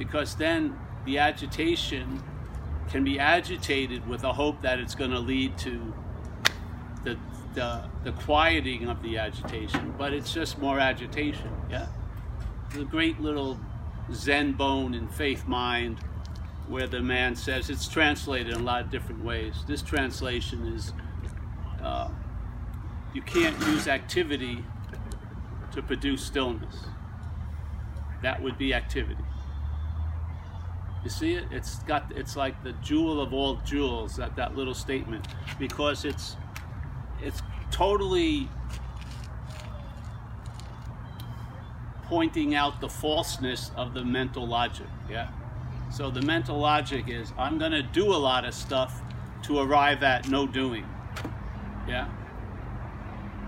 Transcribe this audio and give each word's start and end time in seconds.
because 0.00 0.34
then 0.34 0.74
the 1.04 1.18
agitation 1.18 2.22
can 2.88 3.04
be 3.04 3.18
agitated 3.18 4.08
with 4.08 4.24
a 4.24 4.32
hope 4.32 4.62
that 4.62 4.78
it's 4.78 4.94
going 4.94 5.10
to 5.10 5.18
lead 5.18 5.58
to 5.58 5.92
the, 7.04 7.18
the, 7.52 7.84
the 8.04 8.12
quieting 8.12 8.88
of 8.88 9.02
the 9.02 9.18
agitation, 9.18 9.94
but 9.98 10.14
it's 10.14 10.32
just 10.32 10.58
more 10.58 10.80
agitation, 10.80 11.50
yeah? 11.68 11.86
The 12.74 12.86
great 12.86 13.20
little 13.20 13.60
Zen 14.10 14.54
bone 14.54 14.94
in 14.94 15.06
Faith 15.06 15.46
Mind 15.46 15.98
where 16.66 16.86
the 16.86 17.00
man 17.00 17.36
says 17.36 17.68
it's 17.68 17.86
translated 17.86 18.54
in 18.54 18.60
a 18.60 18.64
lot 18.64 18.80
of 18.80 18.90
different 18.90 19.22
ways. 19.22 19.64
This 19.68 19.82
translation 19.82 20.66
is 20.66 20.94
uh, 21.82 22.08
you 23.12 23.20
can't 23.20 23.58
use 23.66 23.86
activity 23.86 24.64
to 25.72 25.82
produce 25.82 26.24
stillness. 26.24 26.86
That 28.22 28.40
would 28.42 28.56
be 28.56 28.72
activity. 28.72 29.24
You 31.02 31.10
see 31.10 31.34
it? 31.34 31.44
It's 31.50 31.78
got 31.80 32.12
it's 32.14 32.36
like 32.36 32.62
the 32.62 32.72
jewel 32.82 33.20
of 33.20 33.32
all 33.32 33.56
jewels, 33.64 34.16
that, 34.16 34.36
that 34.36 34.56
little 34.56 34.74
statement. 34.74 35.26
Because 35.58 36.04
it's 36.04 36.36
it's 37.22 37.42
totally 37.70 38.48
pointing 42.04 42.54
out 42.54 42.80
the 42.80 42.88
falseness 42.88 43.70
of 43.76 43.94
the 43.94 44.04
mental 44.04 44.46
logic. 44.46 44.86
Yeah. 45.08 45.28
So 45.90 46.10
the 46.10 46.22
mental 46.22 46.58
logic 46.58 47.08
is 47.08 47.32
I'm 47.38 47.58
gonna 47.58 47.82
do 47.82 48.12
a 48.12 48.16
lot 48.16 48.44
of 48.44 48.54
stuff 48.54 49.00
to 49.44 49.58
arrive 49.58 50.02
at 50.02 50.28
no 50.28 50.46
doing. 50.46 50.86
Yeah. 51.88 52.08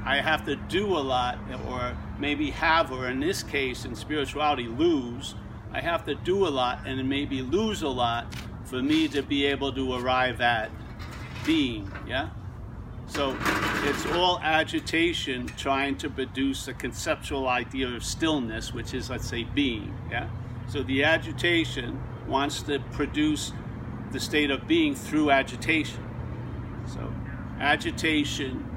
I 0.05 0.17
have 0.17 0.45
to 0.47 0.57
do 0.57 0.87
a 0.87 0.99
lot, 0.99 1.39
or 1.69 1.97
maybe 2.19 2.51
have, 2.51 2.91
or 2.91 3.09
in 3.09 3.21
this 3.21 3.43
case, 3.43 3.85
in 3.85 3.95
spirituality, 3.95 4.67
lose. 4.67 5.37
I 5.73 5.81
have 5.81 6.05
to 6.05 6.15
do 6.15 6.47
a 6.47 6.51
lot 6.51 6.87
and 6.87 7.09
maybe 7.09 7.43
lose 7.43 7.83
a 7.83 7.89
lot 7.89 8.27
for 8.65 8.83
me 8.83 9.09
to 9.09 9.23
be 9.23 9.47
able 9.47 9.73
to 9.73 9.95
arrive 9.95 10.41
at 10.41 10.71
being. 11.45 11.91
Yeah? 12.07 12.31
So 13.07 13.37
it's 13.85 14.07
all 14.07 14.39
agitation 14.41 15.47
trying 15.57 15.97
to 15.99 16.11
produce 16.11 16.69
a 16.69 16.75
conceptual 16.75 17.49
idea 17.49 17.89
of 17.89 18.05
stillness, 18.05 18.73
which 18.73 18.95
is, 18.95 19.11
let's 19.11 19.29
say, 19.29 19.45
being. 19.45 19.95
Yeah? 20.11 20.29
So 20.69 20.83
the 20.83 21.05
agitation 21.05 22.01
wants 22.27 22.63
to 22.63 22.79
produce 22.93 23.53
the 24.13 24.21
state 24.21 24.51
of 24.51 24.67
being 24.67 24.95
through 24.95 25.31
agitation. 25.31 26.03
So 26.87 27.13
agitation, 27.59 28.69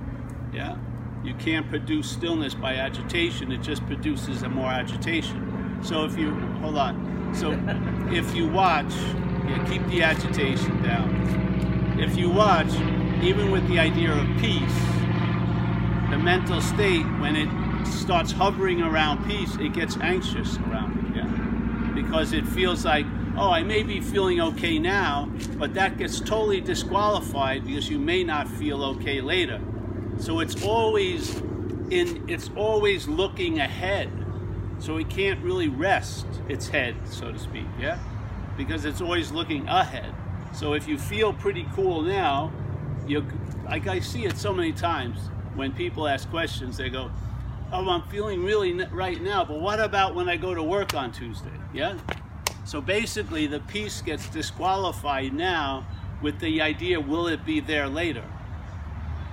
yeah, 0.53 0.78
you 1.23 1.34
can't 1.36 1.69
produce 1.69 2.09
stillness 2.09 2.53
by 2.53 2.75
agitation, 2.75 3.52
it 3.52 3.62
just 3.62 3.86
produces 3.86 4.44
a 4.44 4.50
more 4.50 4.69
agitation. 4.69 5.55
So 5.86 6.03
if 6.03 6.17
you, 6.17 6.33
hold 6.61 6.78
on, 6.78 7.31
so 7.36 7.52
if 8.11 8.33
you 8.36 8.47
watch, 8.47 8.91
yeah, 8.91 9.64
keep 9.69 9.86
the 9.86 10.02
agitation 10.02 10.81
down. 10.81 11.95
If 12.00 12.17
you 12.17 12.31
watch, 12.31 12.73
even 13.22 13.52
with 13.52 13.67
the 13.67 13.78
idea 13.78 14.11
of 14.11 14.25
peace, 14.41 14.80
the 16.09 16.17
mental 16.17 16.59
state, 16.59 17.03
when 17.19 17.36
it 17.36 17.86
starts 17.86 18.31
hovering 18.31 18.81
around 18.81 19.28
peace, 19.28 19.58
it 19.58 19.73
gets 19.73 19.95
anxious 19.97 20.58
around 20.58 20.97
it, 21.06 21.17
yeah? 21.17 21.91
Because 21.94 22.33
it 22.33 22.47
feels 22.47 22.83
like, 22.83 23.06
oh, 23.38 23.52
I 23.52 23.61
may 23.61 23.83
be 23.83 24.02
feeling 24.02 24.41
okay 24.41 24.80
now, 24.80 25.30
but 25.59 25.75
that 25.75 26.00
gets 26.00 26.19
totally 26.19 26.61
disqualified 26.61 27.63
because 27.63 27.88
you 27.91 28.00
may 28.00 28.23
not 28.23 28.47
feel 28.47 28.83
okay 28.83 29.22
later. 29.22 29.61
So 30.17 30.39
it's 30.39 30.63
always 30.63 31.36
in 31.91 32.25
it's 32.28 32.50
always 32.56 33.08
looking 33.08 33.59
ahead. 33.59 34.09
So 34.86 34.97
it 34.97 35.09
can't 35.09 35.41
really 35.41 35.67
rest 35.67 36.28
its 36.47 36.67
head, 36.67 36.95
so 37.09 37.31
to 37.31 37.39
speak, 37.39 37.66
yeah? 37.80 37.97
Because 38.55 38.86
it's 38.86 39.02
always 39.02 39.31
looking 39.31 39.67
ahead. 39.67 40.14
So 40.53 40.73
if 40.73 40.88
you 40.88 41.00
feel 41.00 41.33
pretty 41.33 41.66
cool 41.73 42.03
now, 42.03 42.52
you 43.08 43.25
like 43.66 43.88
I 43.88 44.00
see 44.00 44.25
it 44.25 44.38
so 44.38 44.53
many 44.53 44.72
times 44.72 45.18
when 45.56 45.72
people 45.72 46.07
ask 46.07 46.29
questions, 46.29 46.78
they 46.78 46.90
go, 46.90 47.09
"Oh, 47.72 47.90
I'm 47.90 48.03
feeling 48.09 48.44
really 48.44 48.73
right 48.90 49.19
now, 49.19 49.44
but 49.44 49.59
what 49.59 49.79
about 49.79 50.13
when 50.13 50.29
I 50.29 50.38
go 50.38 50.53
to 50.53 50.62
work 50.62 50.94
on 50.94 51.12
Tuesday?" 51.12 51.57
Yeah? 51.73 51.97
So 52.63 52.79
basically 52.79 53.47
the 53.47 53.62
peace 53.62 54.03
gets 54.03 54.29
disqualified 54.29 55.34
now 55.34 55.88
with 56.22 56.38
the 56.40 56.62
idea 56.62 57.00
will 57.00 57.25
it 57.25 57.44
be 57.44 57.59
there 57.59 57.88
later? 57.88 58.23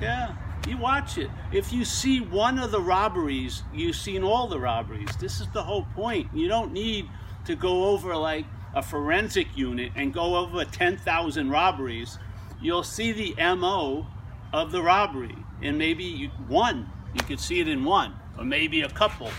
Yeah. 0.00 0.32
You 0.68 0.78
watch 0.78 1.18
it. 1.18 1.28
If 1.50 1.72
you 1.72 1.84
see 1.84 2.20
one 2.20 2.58
of 2.58 2.70
the 2.70 2.80
robberies, 2.80 3.64
you've 3.74 3.96
seen 3.96 4.22
all 4.22 4.46
the 4.46 4.60
robberies. 4.60 5.08
This 5.18 5.40
is 5.40 5.48
the 5.48 5.62
whole 5.62 5.86
point. 5.96 6.28
You 6.32 6.46
don't 6.46 6.72
need 6.72 7.08
to 7.46 7.56
go 7.56 7.86
over 7.86 8.16
like 8.16 8.46
a 8.74 8.82
forensic 8.82 9.56
unit 9.56 9.92
and 9.96 10.14
go 10.14 10.36
over 10.36 10.64
10,000 10.64 11.50
robberies. 11.50 12.18
You'll 12.60 12.84
see 12.84 13.12
the 13.12 13.56
MO 13.56 14.06
of 14.52 14.70
the 14.70 14.82
robbery 14.82 15.36
and 15.60 15.76
maybe 15.78 16.30
one. 16.46 16.88
You 17.12 17.22
could 17.24 17.40
see 17.40 17.60
it 17.60 17.66
in 17.66 17.84
one 17.84 18.14
or 18.38 18.44
maybe 18.44 18.82
a 18.82 18.88
couple. 18.88 19.30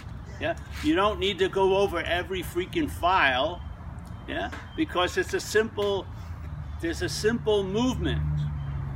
Yeah. 0.41 0.57
You 0.83 0.95
don't 0.95 1.19
need 1.19 1.39
to 1.39 1.47
go 1.47 1.77
over 1.77 2.01
every 2.01 2.43
freaking 2.43 2.91
file. 2.91 3.61
Yeah. 4.27 4.51
Because 4.75 5.17
it's 5.17 5.33
a 5.33 5.39
simple, 5.39 6.05
there's 6.81 7.01
a 7.01 7.09
simple 7.09 7.63
movement. 7.63 8.21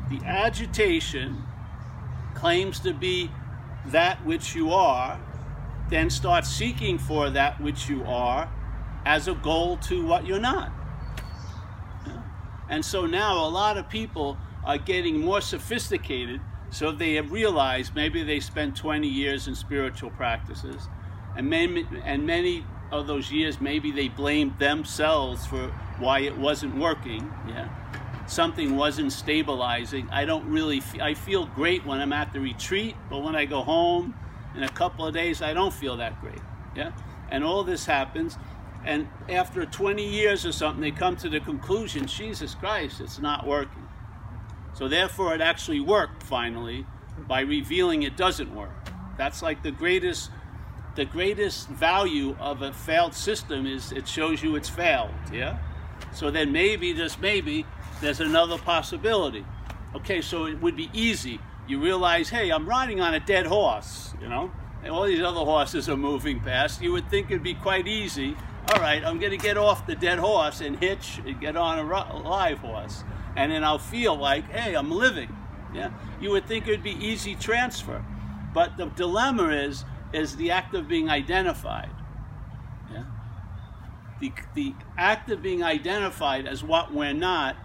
The 0.10 0.20
agitation 0.26 1.44
claims 2.38 2.80
to 2.82 2.94
be 2.94 3.30
that 3.88 4.24
which 4.26 4.56
you 4.56 4.72
are, 4.72 5.20
then 5.90 6.10
start 6.10 6.46
seeking 6.46 6.98
for 6.98 7.30
that 7.32 7.60
which 7.60 7.90
you 7.90 8.04
are 8.06 8.50
as 9.06 9.28
a 9.28 9.34
goal 9.34 9.78
to 9.78 10.06
what 10.06 10.26
you're 10.26 10.40
not. 10.40 10.72
And 12.70 12.84
so 12.86 13.06
now 13.06 13.46
a 13.46 13.50
lot 13.50 13.78
of 13.78 13.90
people 13.90 14.38
are 14.64 14.78
getting 14.78 15.20
more 15.20 15.42
sophisticated 15.42 16.42
so 16.70 16.92
they 16.92 17.14
have 17.14 17.32
realized 17.32 17.96
maybe 17.96 18.24
they 18.24 18.40
spent 18.40 18.76
20 18.76 19.08
years 19.08 19.48
in 19.48 19.56
spiritual 19.56 20.10
practices 20.12 20.90
and 21.38 21.50
many, 21.50 21.88
and 22.04 22.26
many 22.26 22.66
of 22.92 23.08
those 23.08 23.32
years 23.32 23.62
maybe 23.62 23.92
they 23.92 24.10
blamed 24.10 24.60
themselves 24.60 25.46
for 25.46 25.70
why 26.00 26.20
it 26.20 26.38
wasn't 26.38 26.76
working 26.76 27.32
yeah 27.48 27.70
something 28.28 28.76
wasn't 28.76 29.12
stabilizing. 29.12 30.08
I 30.12 30.26
don't 30.26 30.46
really, 30.46 30.82
I 31.02 31.14
feel 31.14 31.46
great 31.48 31.86
when 31.86 32.00
I'm 32.00 32.14
at 32.14 32.34
the 32.34 32.40
retreat, 32.40 32.96
but 33.10 33.24
when 33.24 33.36
I 33.36 33.46
go 33.46 33.64
home 33.64 34.14
in 34.56 34.64
a 34.64 34.70
couple 34.70 35.06
of 35.06 35.14
days, 35.14 35.42
I 35.42 35.54
don't 35.54 35.74
feel 35.74 35.98
that 35.98 36.20
great. 36.22 36.42
Yeah? 36.76 36.92
And 37.32 37.44
all 37.44 37.64
this 37.64 37.86
happens. 37.86 38.38
And 38.86 39.08
after 39.30 39.66
20 39.66 40.06
years 40.06 40.46
or 40.46 40.52
something, 40.52 40.82
they 40.82 40.92
come 40.92 41.16
to 41.18 41.30
the 41.30 41.40
conclusion, 41.40 42.06
Jesus 42.06 42.54
Christ, 42.56 43.02
it's 43.02 43.20
not 43.20 43.48
working. 43.48 43.88
So 44.74 44.88
therefore, 44.88 45.34
it 45.34 45.42
actually 45.42 45.80
worked 45.80 46.24
finally 46.24 46.86
by 47.28 47.42
revealing 47.42 48.04
it 48.04 48.16
doesn't 48.16 48.54
work. 48.54 48.90
That's 49.18 49.42
like 49.42 49.64
the 49.64 49.72
greatest, 49.72 50.30
the 50.96 51.06
greatest 51.06 51.68
value 51.70 52.36
of 52.40 52.62
a 52.62 52.72
failed 52.72 53.14
system 53.14 53.66
is 53.66 53.92
it 53.92 54.08
shows 54.08 54.44
you 54.44 54.56
it's 54.56 54.70
failed. 54.70 55.12
Yeah. 55.34 55.58
So 56.14 56.32
then 56.32 56.52
maybe, 56.52 56.94
just 56.94 57.20
maybe, 57.22 57.66
there's 58.02 58.20
another 58.20 58.58
possibility. 58.58 59.46
Okay, 59.96 60.22
so 60.22 60.46
it 60.46 60.62
would 60.62 60.76
be 60.76 60.90
easy. 60.94 61.40
You 61.68 61.82
realize, 61.82 62.30
hey, 62.30 62.50
I'm 62.50 62.68
riding 62.68 63.02
on 63.02 63.14
a 63.14 63.20
dead 63.20 63.46
horse, 63.46 64.14
you 64.22 64.30
know, 64.30 64.52
and 64.84 64.92
all 64.92 65.04
these 65.04 65.22
other 65.22 65.40
horses 65.40 65.90
are 65.90 65.98
moving 65.98 66.40
past. 66.40 66.82
You 66.82 66.92
would 66.94 67.10
think 67.10 67.30
it'd 67.30 67.44
be 67.44 67.56
quite 67.56 67.88
easy. 67.88 68.36
All 68.74 68.82
right, 68.82 69.04
I'm 69.04 69.20
going 69.20 69.32
to 69.32 69.38
get 69.38 69.58
off 69.58 69.86
the 69.86 69.96
dead 69.96 70.20
horse 70.20 70.62
and 70.62 70.78
hitch 70.78 71.22
and 71.26 71.40
get 71.40 71.56
on 71.56 71.80
a 71.80 72.18
live 72.20 72.60
horse. 72.60 73.04
And 73.36 73.52
then 73.52 73.64
I'll 73.64 73.80
feel 73.80 74.16
like, 74.16 74.50
hey, 74.50 74.76
I'm 74.76 74.92
living. 74.92 75.36
Yeah, 75.74 75.92
you 76.22 76.32
would 76.32 76.48
think 76.48 76.68
it'd 76.68 76.84
be 76.84 76.98
easy 77.06 77.36
transfer. 77.36 78.04
But 78.54 78.78
the 78.78 78.88
dilemma 78.88 79.50
is, 79.50 79.86
is 80.14 80.36
the 80.36 80.52
act 80.52 80.74
of 80.74 80.88
being 80.88 81.10
identified. 81.10 81.90
The, 84.20 84.32
the 84.56 84.74
act 84.98 85.30
of 85.30 85.42
being 85.42 85.64
identified 85.64 86.48
as 86.48 86.64
what 86.64 86.94
we're 86.94 87.14
not 87.14 87.56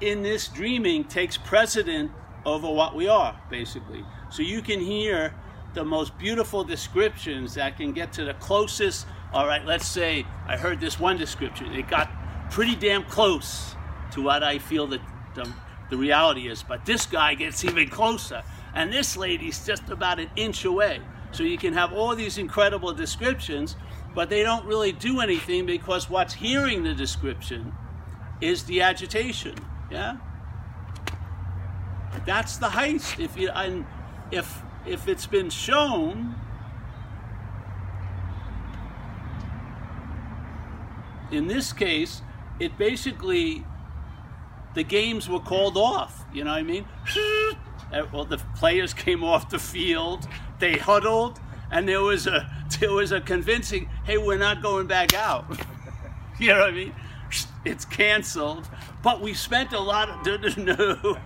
in 0.00 0.22
this 0.22 0.48
dreaming 0.48 1.04
takes 1.04 1.36
precedent 1.36 2.10
over 2.44 2.68
what 2.68 2.94
we 2.94 3.08
are, 3.08 3.40
basically. 3.50 4.04
So 4.30 4.42
you 4.42 4.62
can 4.62 4.80
hear 4.80 5.34
the 5.74 5.84
most 5.84 6.18
beautiful 6.18 6.64
descriptions 6.64 7.54
that 7.54 7.76
can 7.76 7.92
get 7.92 8.12
to 8.14 8.24
the 8.24 8.34
closest. 8.34 9.06
All 9.32 9.46
right, 9.46 9.64
let's 9.64 9.86
say 9.86 10.26
I 10.46 10.56
heard 10.56 10.80
this 10.80 11.00
one 11.00 11.16
description. 11.16 11.72
It 11.72 11.88
got 11.88 12.10
pretty 12.50 12.74
damn 12.74 13.04
close 13.04 13.74
to 14.12 14.22
what 14.22 14.42
I 14.42 14.58
feel 14.58 14.86
that 14.88 15.00
the, 15.34 15.50
the 15.88 15.96
reality 15.96 16.48
is. 16.48 16.62
But 16.62 16.84
this 16.84 17.06
guy 17.06 17.34
gets 17.34 17.64
even 17.64 17.88
closer. 17.88 18.42
And 18.74 18.92
this 18.92 19.16
lady's 19.16 19.64
just 19.64 19.88
about 19.88 20.18
an 20.18 20.30
inch 20.36 20.64
away. 20.64 21.00
So 21.30 21.44
you 21.44 21.56
can 21.56 21.72
have 21.72 21.92
all 21.92 22.14
these 22.14 22.36
incredible 22.36 22.92
descriptions, 22.92 23.76
but 24.14 24.28
they 24.28 24.42
don't 24.42 24.66
really 24.66 24.92
do 24.92 25.20
anything 25.20 25.66
because 25.66 26.10
what's 26.10 26.34
hearing 26.34 26.82
the 26.82 26.94
description 26.94 27.72
is 28.40 28.64
the 28.64 28.82
agitation. 28.82 29.54
Yeah? 29.90 30.16
That's 32.26 32.56
the 32.58 32.68
heist. 32.68 33.18
If 33.18 33.36
you 33.36 33.48
and 33.50 33.86
if 34.30 34.62
if 34.86 35.08
it's 35.08 35.26
been 35.26 35.50
shown 35.50 36.34
in 41.30 41.46
this 41.46 41.72
case, 41.72 42.22
it 42.60 42.76
basically 42.76 43.64
the 44.74 44.82
games 44.82 45.28
were 45.28 45.40
called 45.40 45.76
off. 45.76 46.24
You 46.32 46.44
know 46.44 46.50
what 46.50 46.58
I 46.58 46.62
mean? 46.62 46.84
Well, 48.10 48.24
the 48.24 48.38
players 48.56 48.94
came 49.06 49.22
off 49.22 49.50
the 49.50 49.58
field. 49.58 50.26
They 50.60 50.78
huddled, 50.78 51.38
and 51.72 51.88
there 51.88 52.02
was 52.02 52.26
a 52.26 52.48
there 52.80 52.92
was 52.92 53.10
a 53.10 53.20
convincing, 53.20 53.88
"Hey, 54.04 54.18
we're 54.18 54.38
not 54.38 54.62
going 54.62 54.86
back 54.86 55.14
out." 55.14 55.46
you 56.38 56.48
know 56.48 56.60
what 56.60 56.68
I 56.68 56.72
mean? 56.72 56.94
It's 57.64 57.84
canceled. 57.84 58.68
But 59.02 59.20
we 59.20 59.34
spent 59.34 59.72
a 59.72 59.80
lot 59.80 60.08
of 60.10 60.56
no, 60.58 61.18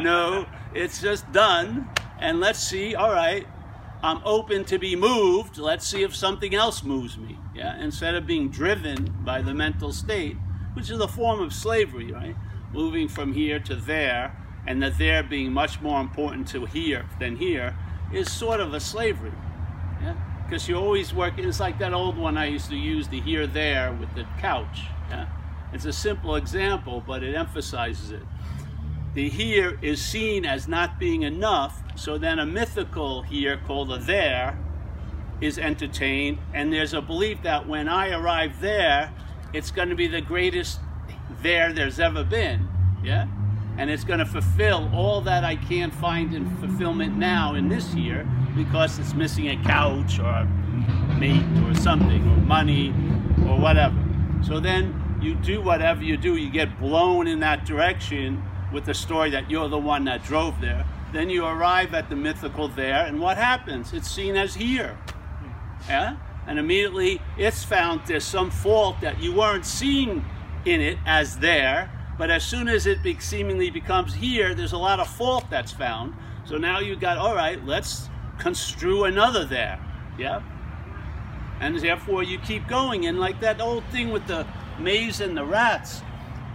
no. 0.00 0.46
It's 0.72 1.00
just 1.02 1.30
done, 1.32 1.90
and 2.18 2.40
let's 2.40 2.60
see. 2.60 2.94
All 2.94 3.12
right, 3.12 3.46
I'm 4.02 4.20
open 4.24 4.64
to 4.66 4.78
be 4.78 4.96
moved. 4.96 5.58
Let's 5.58 5.86
see 5.86 6.02
if 6.02 6.14
something 6.14 6.54
else 6.54 6.82
moves 6.82 7.18
me. 7.18 7.36
Yeah, 7.54 7.78
instead 7.82 8.14
of 8.14 8.26
being 8.26 8.48
driven 8.48 9.16
by 9.24 9.42
the 9.42 9.52
mental 9.52 9.92
state, 9.92 10.36
which 10.74 10.90
is 10.90 11.00
a 11.00 11.08
form 11.08 11.40
of 11.40 11.52
slavery, 11.52 12.12
right? 12.12 12.36
Moving 12.72 13.08
from 13.08 13.32
here 13.32 13.58
to 13.60 13.74
there, 13.74 14.36
and 14.66 14.82
the 14.82 14.90
there 14.90 15.22
being 15.22 15.52
much 15.52 15.80
more 15.80 16.00
important 16.00 16.46
to 16.48 16.64
here 16.66 17.06
than 17.18 17.36
here, 17.36 17.76
is 18.12 18.30
sort 18.30 18.60
of 18.60 18.72
a 18.72 18.80
slavery. 18.80 19.32
Because 20.48 20.68
you're 20.68 20.80
always 20.80 21.12
working. 21.12 21.46
It's 21.46 21.60
like 21.60 21.78
that 21.78 21.92
old 21.92 22.16
one 22.16 22.38
I 22.38 22.46
used 22.46 22.70
to 22.70 22.76
use, 22.76 23.08
the 23.08 23.20
here 23.20 23.46
there 23.46 23.92
with 23.92 24.14
the 24.14 24.24
couch. 24.38 24.80
Yeah, 25.10 25.26
it's 25.72 25.84
a 25.84 25.92
simple 25.92 26.36
example, 26.36 27.02
but 27.06 27.22
it 27.22 27.34
emphasizes 27.34 28.12
it. 28.12 28.22
The 29.14 29.28
here 29.28 29.78
is 29.82 30.02
seen 30.02 30.46
as 30.46 30.68
not 30.68 30.98
being 30.98 31.22
enough 31.22 31.82
so 31.98 32.16
then 32.16 32.38
a 32.38 32.46
mythical 32.46 33.22
here 33.22 33.60
called 33.66 33.90
a 33.90 33.98
there 33.98 34.56
is 35.40 35.58
entertained, 35.58 36.38
and 36.54 36.72
there's 36.72 36.94
a 36.94 37.00
belief 37.00 37.42
that 37.42 37.66
when 37.66 37.88
I 37.88 38.10
arrive 38.10 38.60
there, 38.60 39.12
it's 39.52 39.70
going 39.70 39.88
to 39.88 39.96
be 39.96 40.06
the 40.06 40.20
greatest 40.20 40.80
there 41.42 41.72
there's 41.72 41.98
ever 41.98 42.22
been. 42.22 42.68
Yeah? 43.02 43.26
And 43.76 43.90
it's 43.90 44.04
going 44.04 44.20
to 44.20 44.26
fulfill 44.26 44.90
all 44.94 45.20
that 45.22 45.44
I 45.44 45.56
can't 45.56 45.94
find 45.94 46.34
in 46.34 46.56
fulfillment 46.56 47.16
now 47.16 47.54
in 47.54 47.68
this 47.68 47.94
year 47.94 48.28
because 48.58 48.98
it's 48.98 49.14
missing 49.14 49.48
a 49.48 49.56
couch 49.62 50.18
or 50.18 50.26
a 50.26 50.44
mate 51.18 51.46
or 51.64 51.74
something 51.74 52.22
or 52.28 52.36
money 52.38 52.90
or 53.46 53.58
whatever. 53.58 53.96
So 54.42 54.60
then 54.60 55.18
you 55.22 55.36
do 55.36 55.60
whatever 55.60 56.02
you 56.02 56.16
do, 56.16 56.36
you 56.36 56.50
get 56.50 56.78
blown 56.78 57.26
in 57.26 57.40
that 57.40 57.64
direction 57.64 58.42
with 58.72 58.84
the 58.84 58.94
story 58.94 59.30
that 59.30 59.50
you're 59.50 59.68
the 59.68 59.78
one 59.78 60.04
that 60.04 60.24
drove 60.24 60.60
there. 60.60 60.84
Then 61.12 61.30
you 61.30 61.46
arrive 61.46 61.94
at 61.94 62.10
the 62.10 62.16
mythical 62.16 62.68
there, 62.68 63.06
and 63.06 63.20
what 63.20 63.38
happens? 63.38 63.94
It's 63.94 64.10
seen 64.10 64.36
as 64.36 64.54
here. 64.54 64.98
Yeah? 65.88 66.16
And 66.46 66.58
immediately 66.58 67.20
it's 67.36 67.64
found 67.64 68.02
there's 68.06 68.24
some 68.24 68.50
fault 68.50 69.00
that 69.00 69.20
you 69.22 69.32
weren't 69.32 69.64
seeing 69.64 70.24
in 70.64 70.80
it 70.80 70.98
as 71.06 71.38
there, 71.38 71.90
but 72.18 72.30
as 72.30 72.44
soon 72.44 72.68
as 72.68 72.86
it 72.86 73.02
be 73.02 73.18
seemingly 73.20 73.70
becomes 73.70 74.14
here, 74.14 74.54
there's 74.54 74.72
a 74.72 74.78
lot 74.78 74.98
of 74.98 75.08
fault 75.08 75.44
that's 75.48 75.72
found. 75.72 76.14
So 76.44 76.58
now 76.58 76.80
you've 76.80 77.00
got, 77.00 77.16
all 77.16 77.34
right, 77.34 77.64
let's 77.64 78.08
construe 78.38 79.04
another 79.04 79.44
there. 79.44 79.78
Yeah? 80.18 80.42
And 81.60 81.78
therefore 81.78 82.22
you 82.22 82.38
keep 82.38 82.66
going. 82.68 83.06
And 83.06 83.18
like 83.18 83.40
that 83.40 83.60
old 83.60 83.84
thing 83.86 84.10
with 84.10 84.26
the 84.26 84.46
maze 84.78 85.20
and 85.20 85.36
the 85.36 85.44
rats, 85.44 86.02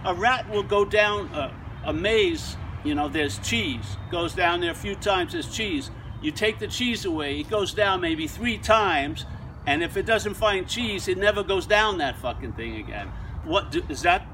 a 0.04 0.14
rat 0.14 0.48
will 0.50 0.62
go 0.62 0.84
down 0.84 1.26
a, 1.34 1.54
a 1.84 1.92
maze 1.92 2.56
you 2.84 2.94
know, 2.94 3.08
there's 3.08 3.38
cheese. 3.38 3.96
Goes 4.10 4.34
down 4.34 4.60
there 4.60 4.70
a 4.70 4.74
few 4.74 4.94
times, 4.94 5.32
there's 5.32 5.52
cheese. 5.52 5.90
You 6.22 6.30
take 6.30 6.58
the 6.58 6.68
cheese 6.68 7.04
away, 7.04 7.40
it 7.40 7.50
goes 7.50 7.74
down 7.74 8.00
maybe 8.00 8.28
three 8.28 8.58
times, 8.58 9.24
and 9.66 9.82
if 9.82 9.96
it 9.96 10.06
doesn't 10.06 10.34
find 10.34 10.68
cheese, 10.68 11.08
it 11.08 11.18
never 11.18 11.42
goes 11.42 11.66
down 11.66 11.98
that 11.98 12.16
fucking 12.18 12.52
thing 12.52 12.76
again. 12.76 13.08
What 13.44 13.74
is 13.88 14.02
that? 14.02 14.26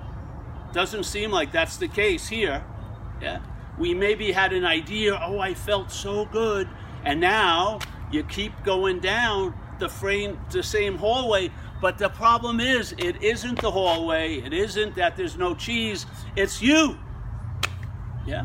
Doesn't 0.72 1.04
seem 1.04 1.30
like 1.30 1.52
that's 1.52 1.76
the 1.78 1.88
case 1.88 2.28
here. 2.28 2.64
Yeah. 3.22 3.40
We 3.78 3.94
maybe 3.94 4.32
had 4.32 4.52
an 4.52 4.64
idea, 4.64 5.18
oh, 5.22 5.38
I 5.38 5.54
felt 5.54 5.90
so 5.90 6.26
good, 6.26 6.68
and 7.04 7.20
now 7.20 7.78
you 8.10 8.22
keep 8.24 8.52
going 8.64 9.00
down 9.00 9.54
the 9.78 9.88
frame, 9.88 10.38
the 10.50 10.62
same 10.62 10.96
hallway, 10.96 11.50
but 11.80 11.96
the 11.96 12.10
problem 12.10 12.60
is, 12.60 12.94
it 12.98 13.22
isn't 13.22 13.60
the 13.60 13.70
hallway. 13.70 14.36
It 14.36 14.52
isn't 14.52 14.94
that 14.96 15.16
there's 15.16 15.36
no 15.36 15.54
cheese. 15.54 16.04
It's 16.36 16.60
you. 16.60 16.98
Yeah? 18.26 18.44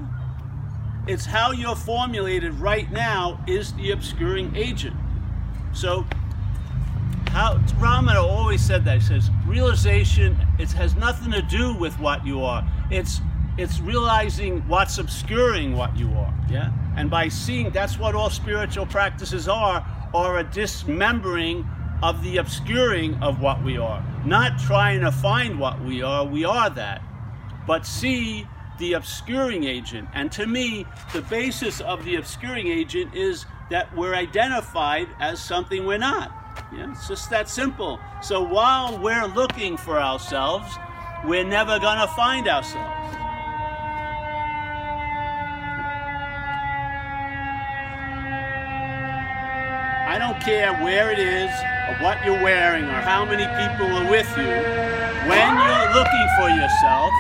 It's 1.07 1.25
how 1.25 1.51
you're 1.51 1.75
formulated 1.75 2.53
right 2.55 2.89
now 2.91 3.43
is 3.45 3.73
the 3.73 3.91
obscuring 3.91 4.55
agent. 4.55 4.95
So, 5.73 6.05
how 7.27 7.57
Ramana 7.79 8.23
always 8.23 8.65
said 8.65 8.85
that. 8.85 8.99
He 8.99 9.03
says, 9.03 9.29
realization, 9.45 10.37
it 10.57 10.71
has 10.71 10.95
nothing 10.95 11.31
to 11.33 11.41
do 11.41 11.75
with 11.75 11.99
what 11.99 12.25
you 12.25 12.41
are. 12.41 12.65
It's 12.89 13.19
it's 13.57 13.79
realizing 13.79 14.61
what's 14.67 14.97
obscuring 14.97 15.75
what 15.75 15.95
you 15.97 16.11
are. 16.13 16.33
Yeah? 16.49 16.71
And 16.97 17.09
by 17.09 17.29
seeing 17.29 17.71
that's 17.71 17.97
what 17.97 18.15
all 18.15 18.29
spiritual 18.29 18.85
practices 18.85 19.47
are, 19.47 19.85
are 20.13 20.39
a 20.39 20.43
dismembering 20.43 21.67
of 22.03 22.21
the 22.23 22.37
obscuring 22.37 23.15
of 23.23 23.41
what 23.41 23.63
we 23.63 23.77
are. 23.77 24.03
Not 24.25 24.59
trying 24.59 25.01
to 25.01 25.11
find 25.11 25.59
what 25.59 25.81
we 25.81 26.01
are, 26.01 26.25
we 26.25 26.43
are 26.43 26.69
that. 26.71 27.01
But 27.65 27.85
see 27.85 28.47
the 28.77 28.93
obscuring 28.93 29.63
agent. 29.63 30.09
And 30.13 30.31
to 30.33 30.45
me, 30.45 30.85
the 31.13 31.21
basis 31.21 31.79
of 31.81 32.03
the 32.03 32.15
obscuring 32.15 32.67
agent 32.67 33.15
is 33.15 33.45
that 33.69 33.95
we're 33.95 34.13
identified 34.13 35.07
as 35.19 35.41
something 35.41 35.85
we're 35.85 35.97
not. 35.97 36.31
Yeah, 36.73 36.91
it's 36.91 37.07
just 37.07 37.29
that 37.29 37.49
simple. 37.49 37.99
So 38.21 38.41
while 38.41 38.97
we're 38.99 39.27
looking 39.27 39.77
for 39.77 39.99
ourselves, 39.99 40.67
we're 41.25 41.45
never 41.45 41.79
going 41.79 41.99
to 41.99 42.07
find 42.07 42.47
ourselves. 42.47 43.24
I 50.15 50.17
don't 50.17 50.39
care 50.39 50.73
where 50.81 51.11
it 51.11 51.19
is, 51.19 51.51
or 51.89 52.01
what 52.01 52.23
you're 52.23 52.41
wearing, 52.41 52.85
or 52.85 53.01
how 53.01 53.25
many 53.25 53.43
people 53.43 53.97
are 53.97 54.09
with 54.09 54.29
you. 54.37 54.47
When 55.27 55.57
you're 55.59 55.93
looking 55.93 56.27
for 56.39 56.49
yourself, 56.49 57.11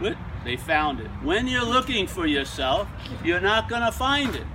Good. 0.00 0.16
They 0.46 0.56
found 0.56 1.00
it. 1.00 1.08
When 1.22 1.46
you're 1.46 1.62
looking 1.62 2.06
for 2.06 2.26
yourself, 2.26 2.88
you're 3.22 3.40
not 3.40 3.68
going 3.68 3.82
to 3.82 3.92
find 3.92 4.34
it. 4.34 4.46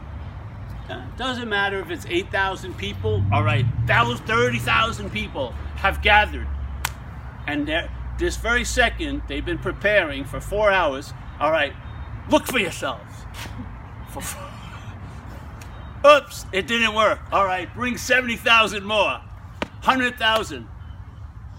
It 0.90 1.18
doesn't 1.18 1.48
matter 1.48 1.80
if 1.80 1.92
it's 1.92 2.08
8,000 2.08 2.76
people. 2.78 3.24
All 3.32 3.44
right, 3.44 3.66
that 3.86 4.08
was 4.08 4.20
30,000 4.22 5.12
people 5.12 5.52
have 5.76 6.02
gathered. 6.02 6.48
And 7.46 7.72
this 8.18 8.38
very 8.38 8.64
second, 8.64 9.22
they've 9.28 9.46
been 9.46 9.60
preparing 9.60 10.26
for 10.26 10.40
four 10.42 10.72
hours. 10.72 11.14
All 11.40 11.52
right, 11.52 11.74
look 12.32 12.48
for 12.48 12.58
yourselves. 12.58 13.14
Oops, 16.06 16.46
it 16.52 16.66
didn't 16.66 16.96
work. 16.96 17.20
All 17.32 17.46
right, 17.46 17.72
bring 17.76 17.98
70,000 17.98 18.84
more. 18.84 19.22
100,000. 19.84 20.68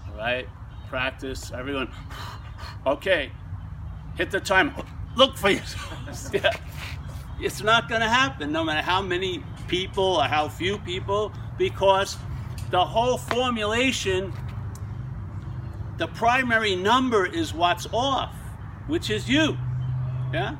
All 0.09 0.17
right, 0.17 0.47
practice, 0.89 1.51
everyone. 1.51 1.89
Okay, 2.85 3.31
hit 4.15 4.31
the 4.31 4.41
time, 4.41 4.73
look 5.15 5.37
for 5.37 5.49
yourself. 5.49 6.29
yeah. 6.33 6.51
It's 7.39 7.63
not 7.63 7.87
going 7.87 8.01
to 8.01 8.09
happen, 8.09 8.51
no 8.51 8.63
matter 8.63 8.81
how 8.81 9.01
many 9.01 9.43
people 9.67 10.17
or 10.17 10.23
how 10.23 10.49
few 10.49 10.77
people, 10.79 11.31
because 11.57 12.17
the 12.69 12.83
whole 12.83 13.17
formulation, 13.17 14.33
the 15.97 16.07
primary 16.07 16.75
number 16.75 17.25
is 17.25 17.53
what's 17.53 17.87
off, 17.93 18.33
which 18.87 19.09
is 19.09 19.29
you. 19.29 19.57
Yeah? 20.33 20.57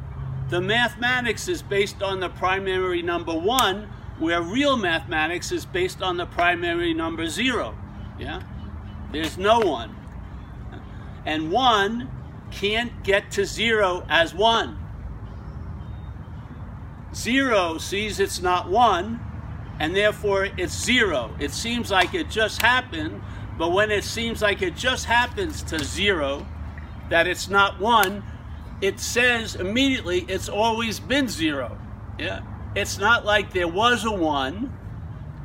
The 0.50 0.62
mathematics 0.62 1.48
is 1.48 1.62
based 1.62 2.02
on 2.02 2.20
the 2.20 2.30
primary 2.30 3.02
number 3.02 3.34
one, 3.34 3.90
where 4.20 4.42
real 4.42 4.78
mathematics 4.78 5.52
is 5.52 5.66
based 5.66 6.02
on 6.02 6.18
the 6.18 6.26
primary 6.26 6.94
number 6.94 7.28
zero. 7.28 7.76
Yeah? 8.20 8.42
There's 9.12 9.38
no 9.38 9.60
one. 9.60 9.96
And 11.26 11.52
one 11.52 12.10
can't 12.52 13.04
get 13.04 13.32
to 13.32 13.46
zero 13.46 14.06
as 14.10 14.34
one. 14.34 14.78
Zero 17.16 17.78
sees 17.78 18.20
it's 18.20 18.42
not 18.42 18.70
one, 18.70 19.20
and 19.80 19.96
therefore 19.96 20.50
it's 20.58 20.74
zero. 20.74 21.36
It 21.40 21.52
seems 21.52 21.92
like 21.92 22.14
it 22.14 22.30
just 22.30 22.62
happened, 22.62 23.22
but 23.58 23.72
when 23.72 23.92
it 23.92 24.04
seems 24.04 24.42
like 24.42 24.62
it 24.62 24.76
just 24.76 25.06
happens 25.06 25.64
to 25.64 25.80
zero, 25.84 26.46
that 27.10 27.28
it's 27.28 27.48
not 27.48 27.80
one, 27.80 28.24
it 28.84 29.00
says 29.00 29.56
immediately 29.56 30.26
it's 30.28 30.50
always 30.50 31.00
been 31.00 31.30
zero. 31.30 31.80
Yeah. 32.20 32.42
It's 32.76 32.98
not 32.98 33.24
like 33.24 33.54
there 33.54 33.68
was 33.68 34.04
a 34.04 34.12
one, 34.12 34.78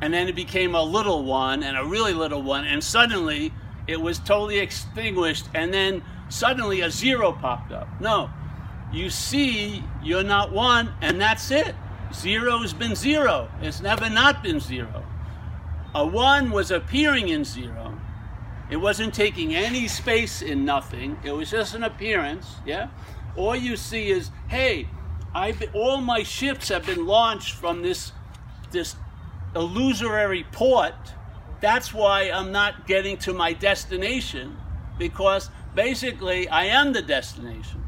and 0.01 0.13
then 0.13 0.27
it 0.27 0.35
became 0.35 0.75
a 0.75 0.83
little 0.83 1.23
one 1.23 1.63
and 1.63 1.77
a 1.77 1.85
really 1.85 2.11
little 2.11 2.41
one, 2.41 2.65
and 2.65 2.83
suddenly 2.83 3.53
it 3.87 4.01
was 4.01 4.19
totally 4.19 4.59
extinguished, 4.59 5.45
and 5.53 5.73
then 5.73 6.03
suddenly 6.27 6.81
a 6.81 6.91
zero 6.91 7.31
popped 7.31 7.71
up. 7.71 7.87
No, 8.01 8.29
you 8.91 9.09
see 9.09 9.85
you're 10.03 10.21
not 10.21 10.51
one, 10.51 10.91
and 11.01 11.21
that's 11.21 11.49
it. 11.49 11.75
Zero 12.13 12.57
has 12.57 12.73
been 12.73 12.93
zero. 12.93 13.49
It's 13.61 13.79
never 13.79 14.09
not 14.09 14.43
been 14.43 14.59
zero. 14.59 15.05
A 15.95 16.05
one 16.05 16.51
was 16.51 16.71
appearing 16.71 17.29
in 17.29 17.45
zero, 17.45 17.97
It 18.69 18.77
wasn't 18.77 19.13
taking 19.13 19.55
any 19.55 19.87
space 19.87 20.41
in 20.41 20.65
nothing. 20.65 21.17
It 21.23 21.31
was 21.31 21.49
just 21.49 21.73
an 21.73 21.83
appearance, 21.83 22.57
yeah? 22.65 22.89
All 23.35 23.55
you 23.55 23.77
see 23.77 24.09
is, 24.09 24.31
hey, 24.47 24.87
I've 25.33 25.63
all 25.73 26.01
my 26.01 26.23
ships 26.23 26.69
have 26.69 26.85
been 26.85 27.05
launched 27.05 27.53
from 27.53 27.81
this 27.81 28.11
this 28.71 28.95
illusory 29.55 30.45
port. 30.51 30.95
That's 31.61 31.93
why 31.93 32.31
I'm 32.31 32.51
not 32.51 32.87
getting 32.87 33.17
to 33.17 33.33
my 33.33 33.53
destination 33.53 34.57
because 34.97 35.49
basically 35.75 36.47
I 36.47 36.65
am 36.65 36.93
the 36.93 37.01
destination. 37.01 37.83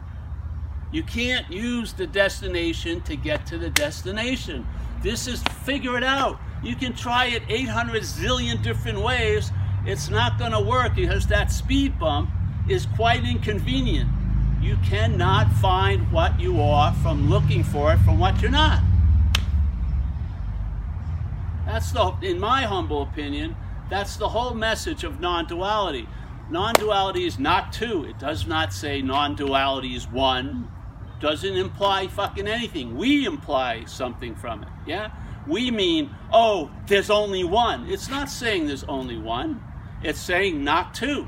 You 0.92 1.04
can't 1.04 1.50
use 1.50 1.94
the 1.94 2.08
destination 2.08 3.02
to 3.02 3.16
get 3.16 3.46
to 3.48 3.58
the 3.58 3.70
destination. 3.70 4.68
This 5.02 5.28
is 5.28 5.42
figure 5.66 5.98
it 5.98 6.04
out. 6.04 6.40
You 6.64 6.76
can 6.76 6.94
try 6.94 7.28
it 7.28 7.44
800 7.48 8.04
zillion 8.04 8.62
different 8.62 9.02
ways. 9.02 9.52
It's 9.86 10.10
not 10.10 10.38
going 10.38 10.52
to 10.52 10.60
work 10.60 10.96
because 10.96 11.28
that 11.28 11.52
speed 11.52 11.98
bump 11.98 12.30
is 12.68 12.86
quite 12.86 13.24
inconvenient. 13.24 14.10
You 14.62 14.78
cannot 14.86 15.52
find 15.54 16.12
what 16.12 16.40
you 16.40 16.62
are 16.62 16.94
from 16.96 17.30
looking 17.30 17.64
for 17.64 17.94
it 17.94 17.98
from 18.00 18.20
what 18.20 18.42
you're 18.42 18.52
not. 18.52 18.84
That's 21.66 21.92
the, 21.92 22.14
in 22.22 22.40
my 22.40 22.62
humble 22.64 23.02
opinion, 23.02 23.56
that's 23.90 24.18
the 24.18 24.30
whole 24.30 24.54
message 24.54 25.04
of 25.04 25.20
non-duality. 25.20 26.08
Non-duality 26.50 27.26
is 27.26 27.40
not 27.40 27.74
two. 27.74 28.06
It 28.06 28.20
does 28.20 28.46
not 28.46 28.72
say 28.72 29.02
non-duality 29.02 29.96
is 29.96 30.08
one. 30.08 30.70
Doesn't 31.20 31.56
imply 31.56 32.08
fucking 32.08 32.48
anything. 32.48 32.98
We 32.98 33.26
imply 33.26 33.86
something 33.86 34.36
from 34.36 34.64
it. 34.64 34.70
Yeah? 34.86 35.12
We 35.48 35.72
mean, 35.72 36.10
oh, 36.32 36.70
there's 36.88 37.10
only 37.10 37.44
one. 37.44 37.90
It's 37.90 38.10
not 38.10 38.30
saying 38.30 38.68
there's 38.68 38.84
only 38.84 39.18
one. 39.18 39.64
It's 40.04 40.20
saying 40.20 40.64
not 40.64 40.94
two. 40.94 41.26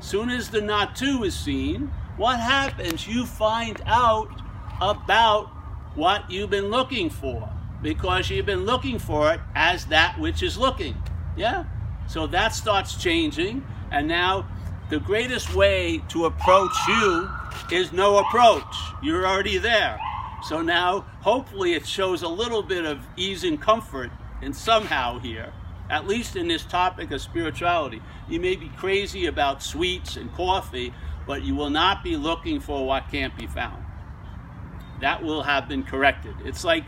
Soon 0.00 0.30
as 0.30 0.48
the 0.48 0.60
not 0.60 0.96
two 0.96 1.24
is 1.24 1.34
seen, 1.34 1.90
what 2.16 2.38
happens? 2.40 3.06
You 3.06 3.26
find 3.26 3.80
out 3.86 4.28
about 4.80 5.46
what 5.94 6.30
you've 6.30 6.50
been 6.50 6.70
looking 6.70 7.10
for 7.10 7.48
because 7.82 8.30
you've 8.30 8.46
been 8.46 8.64
looking 8.64 8.98
for 8.98 9.32
it 9.32 9.40
as 9.54 9.86
that 9.86 10.18
which 10.18 10.42
is 10.42 10.56
looking. 10.56 11.00
Yeah? 11.36 11.64
So 12.08 12.26
that 12.28 12.54
starts 12.54 12.96
changing, 12.96 13.64
and 13.90 14.08
now 14.08 14.48
the 14.90 14.98
greatest 14.98 15.54
way 15.54 16.02
to 16.08 16.24
approach 16.24 16.74
you 16.88 17.28
is 17.70 17.92
no 17.92 18.18
approach. 18.18 18.74
You're 19.02 19.26
already 19.26 19.58
there. 19.58 20.00
So 20.44 20.62
now, 20.62 21.00
hopefully, 21.20 21.74
it 21.74 21.86
shows 21.86 22.22
a 22.22 22.28
little 22.28 22.62
bit 22.62 22.84
of 22.84 23.00
ease 23.16 23.44
and 23.44 23.60
comfort 23.60 24.10
and 24.40 24.54
somehow 24.54 25.18
here, 25.18 25.52
at 25.90 26.06
least 26.06 26.36
in 26.36 26.48
this 26.48 26.64
topic 26.64 27.10
of 27.10 27.20
spirituality. 27.20 28.02
You 28.28 28.40
may 28.40 28.56
be 28.56 28.68
crazy 28.68 29.26
about 29.26 29.62
sweets 29.62 30.16
and 30.16 30.32
coffee, 30.34 30.92
but 31.26 31.42
you 31.42 31.54
will 31.54 31.70
not 31.70 32.02
be 32.02 32.16
looking 32.16 32.60
for 32.60 32.86
what 32.86 33.10
can't 33.10 33.36
be 33.36 33.46
found. 33.46 33.84
That 35.00 35.22
will 35.22 35.42
have 35.42 35.68
been 35.68 35.84
corrected. 35.84 36.34
It's 36.44 36.64
like 36.64 36.84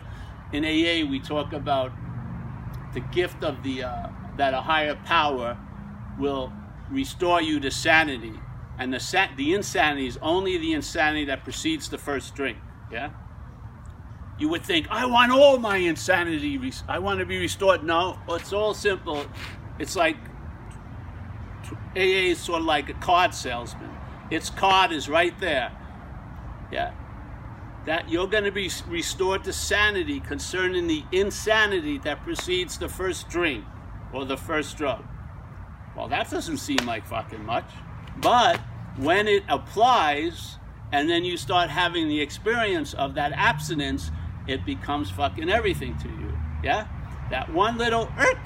in 0.52 0.64
AA 0.64 1.09
we 1.09 1.21
talk 1.21 1.52
about 1.52 1.92
the 2.92 3.00
gift 3.00 3.45
of 3.45 3.62
the 3.62 3.85
uh, 3.85 4.09
that 4.37 4.54
a 4.54 4.61
higher 4.61 4.97
power 5.04 5.57
will 6.19 6.52
restore 6.90 7.40
you 7.40 7.61
to 7.61 7.71
sanity, 7.71 8.35
and 8.78 8.92
the 8.92 9.28
the 9.37 9.54
insanity 9.54 10.07
is 10.07 10.19
only 10.21 10.59
the 10.59 10.73
insanity 10.73 11.26
that 11.26 11.45
precedes 11.45 11.88
the 11.88 11.99
first 11.99 12.35
drink. 12.35 12.59
Yeah. 12.90 13.11
You 14.40 14.49
would 14.49 14.64
think, 14.64 14.88
I 14.90 15.04
want 15.06 15.30
all 15.30 15.59
my 15.59 15.76
insanity. 15.76 16.59
I 16.88 16.99
want 16.99 17.20
to 17.20 17.26
be 17.26 17.38
restored. 17.38 17.85
No, 17.85 18.18
it's 18.28 18.52
all 18.52 18.75
simple. 18.75 19.25
It's 19.78 19.94
like 19.94 20.16
AA 21.94 22.32
is 22.32 22.38
sort 22.38 22.61
of 22.61 22.66
like 22.66 22.88
a 22.88 22.94
card 22.94 23.35
salesman. 23.35 23.90
Its 24.30 24.50
card 24.50 24.90
is 24.90 25.09
right 25.09 25.38
there. 25.38 25.70
Yeah 26.73 26.92
that 27.87 28.09
you're 28.11 28.26
going 28.26 28.44
to 28.44 28.52
be 28.52 28.70
restored 28.88 29.44
to 29.44 29.52
sanity 29.52 30.20
concerning 30.20 30.87
the 30.87 31.02
insanity 31.12 31.99
that 31.99 32.23
precedes 32.23 32.78
the 32.78 32.88
first 32.88 33.28
drink 33.28 33.64
or 34.12 34.25
the 34.25 34.37
first 34.37 34.76
drug. 34.76 35.04
Well, 35.97 36.09
that 36.09 36.30
doesn't 36.30 36.59
seem 36.59 36.85
like 36.87 37.06
fucking 37.06 37.44
much. 37.44 37.68
But 38.18 38.61
when 38.97 39.26
it 39.28 39.44
applies 39.49 40.59
and 40.92 41.09
then 41.09 41.25
you 41.25 41.37
start 41.37 41.70
having 41.70 42.09
the 42.09 42.20
experience 42.20 42.92
of 42.94 43.14
that 43.14 43.32
abstinence, 43.32 44.11
it 44.50 44.64
becomes 44.64 45.11
fucking 45.11 45.49
everything 45.49 45.97
to 45.99 46.09
you. 46.09 46.37
Yeah? 46.62 46.87
That 47.30 47.52
one 47.52 47.78
little 47.78 48.11
irk 48.19 48.38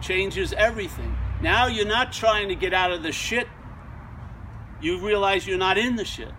changes 0.00 0.52
everything. 0.52 1.16
Now 1.40 1.66
you're 1.66 1.86
not 1.86 2.12
trying 2.12 2.48
to 2.48 2.54
get 2.54 2.74
out 2.74 2.92
of 2.92 3.02
the 3.02 3.12
shit. 3.12 3.48
You 4.80 4.98
realize 4.98 5.46
you're 5.46 5.58
not 5.58 5.78
in 5.78 5.96
the 5.96 6.04
shit. 6.04 6.32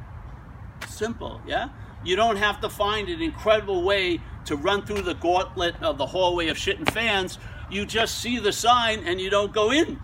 Simple, 0.88 1.42
yeah? 1.46 1.70
You 2.04 2.16
don't 2.16 2.38
have 2.38 2.62
to 2.62 2.70
find 2.70 3.10
an 3.10 3.22
incredible 3.22 3.84
way 3.84 4.22
to 4.46 4.56
run 4.56 4.86
through 4.86 5.01
the 5.01 5.16
gauntlet 5.16 5.75
of 5.82 5.98
the 5.98 6.06
hallway 6.06 6.48
of 6.48 6.58
shit 6.58 6.78
and 6.78 6.89
fans. 6.92 7.38
You 7.70 7.86
just 7.86 8.20
see 8.20 8.39
the 8.39 8.54
sign 8.54 9.04
and 9.04 9.20
you 9.20 9.30
don't 9.30 9.51
go 9.51 9.72
in. 9.72 10.00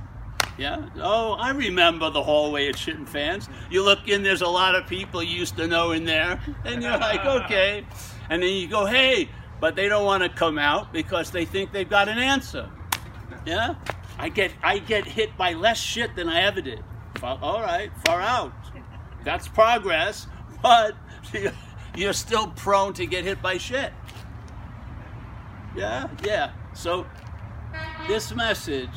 Yeah. 0.57 0.87
Oh, 1.01 1.33
I 1.33 1.51
remember 1.51 2.09
the 2.09 2.23
hallway 2.23 2.69
of 2.69 2.77
shit 2.77 2.97
and 2.97 3.07
fans. 3.07 3.49
You 3.69 3.83
look 3.83 4.07
in, 4.07 4.23
there's 4.23 4.41
a 4.41 4.47
lot 4.47 4.75
of 4.75 4.87
people 4.87 5.21
you 5.21 5.37
used 5.37 5.57
to 5.57 5.67
know 5.67 5.91
in 5.91 6.05
there, 6.05 6.39
and 6.63 6.81
you're 6.81 6.97
like, 6.97 7.25
okay. 7.25 7.85
And 8.29 8.41
then 8.41 8.53
you 8.53 8.67
go, 8.67 8.85
hey, 8.85 9.29
but 9.59 9.75
they 9.75 9.87
don't 9.87 10.05
want 10.05 10.23
to 10.23 10.29
come 10.29 10.57
out 10.57 10.91
because 10.91 11.31
they 11.31 11.45
think 11.45 11.71
they've 11.71 11.89
got 11.89 12.09
an 12.09 12.17
answer. 12.17 12.69
Yeah. 13.45 13.75
I 14.17 14.29
get 14.29 14.51
I 14.63 14.79
get 14.79 15.05
hit 15.05 15.35
by 15.37 15.53
less 15.53 15.79
shit 15.79 16.15
than 16.15 16.29
I 16.29 16.41
ever 16.43 16.61
did. 16.61 16.83
All 17.21 17.61
right, 17.61 17.91
far 18.05 18.21
out. 18.21 18.53
That's 19.23 19.47
progress, 19.47 20.27
but 20.61 20.95
you're 21.95 22.13
still 22.13 22.47
prone 22.47 22.93
to 22.93 23.05
get 23.05 23.23
hit 23.23 23.41
by 23.41 23.57
shit. 23.57 23.91
Yeah, 25.75 26.07
yeah. 26.23 26.51
So 26.73 27.05
this 28.07 28.33
message, 28.33 28.89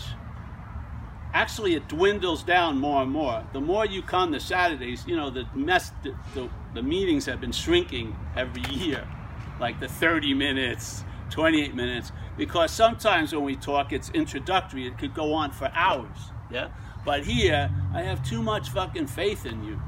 actually 1.32 1.74
it 1.74 1.88
dwindles 1.88 2.44
down 2.44 2.78
more 2.78 3.02
and 3.02 3.10
more. 3.10 3.44
The 3.52 3.60
more 3.60 3.86
you 3.86 4.02
come 4.02 4.32
to 4.32 4.40
Saturdays, 4.40 5.04
you 5.06 5.16
know, 5.16 5.30
the 5.30 5.44
mess, 5.54 5.90
the, 6.02 6.14
the, 6.34 6.48
the 6.74 6.82
meetings 6.82 7.26
have 7.26 7.40
been 7.40 7.52
shrinking 7.52 8.16
every 8.36 8.62
year. 8.72 9.08
Like 9.60 9.80
the 9.80 9.88
30 9.88 10.34
minutes, 10.34 11.04
28 11.30 11.74
minutes, 11.74 12.12
because 12.36 12.70
sometimes 12.70 13.34
when 13.34 13.44
we 13.44 13.56
talk, 13.56 13.92
it's 13.92 14.10
introductory. 14.10 14.86
It 14.86 14.98
could 14.98 15.14
go 15.14 15.32
on 15.34 15.50
for 15.50 15.70
hours, 15.74 16.16
yeah? 16.50 16.68
But 17.04 17.24
here, 17.24 17.70
I 17.94 18.02
have 18.02 18.24
too 18.24 18.42
much 18.42 18.70
fucking 18.70 19.06
faith 19.06 19.46
in 19.46 19.64
you. 19.64 19.80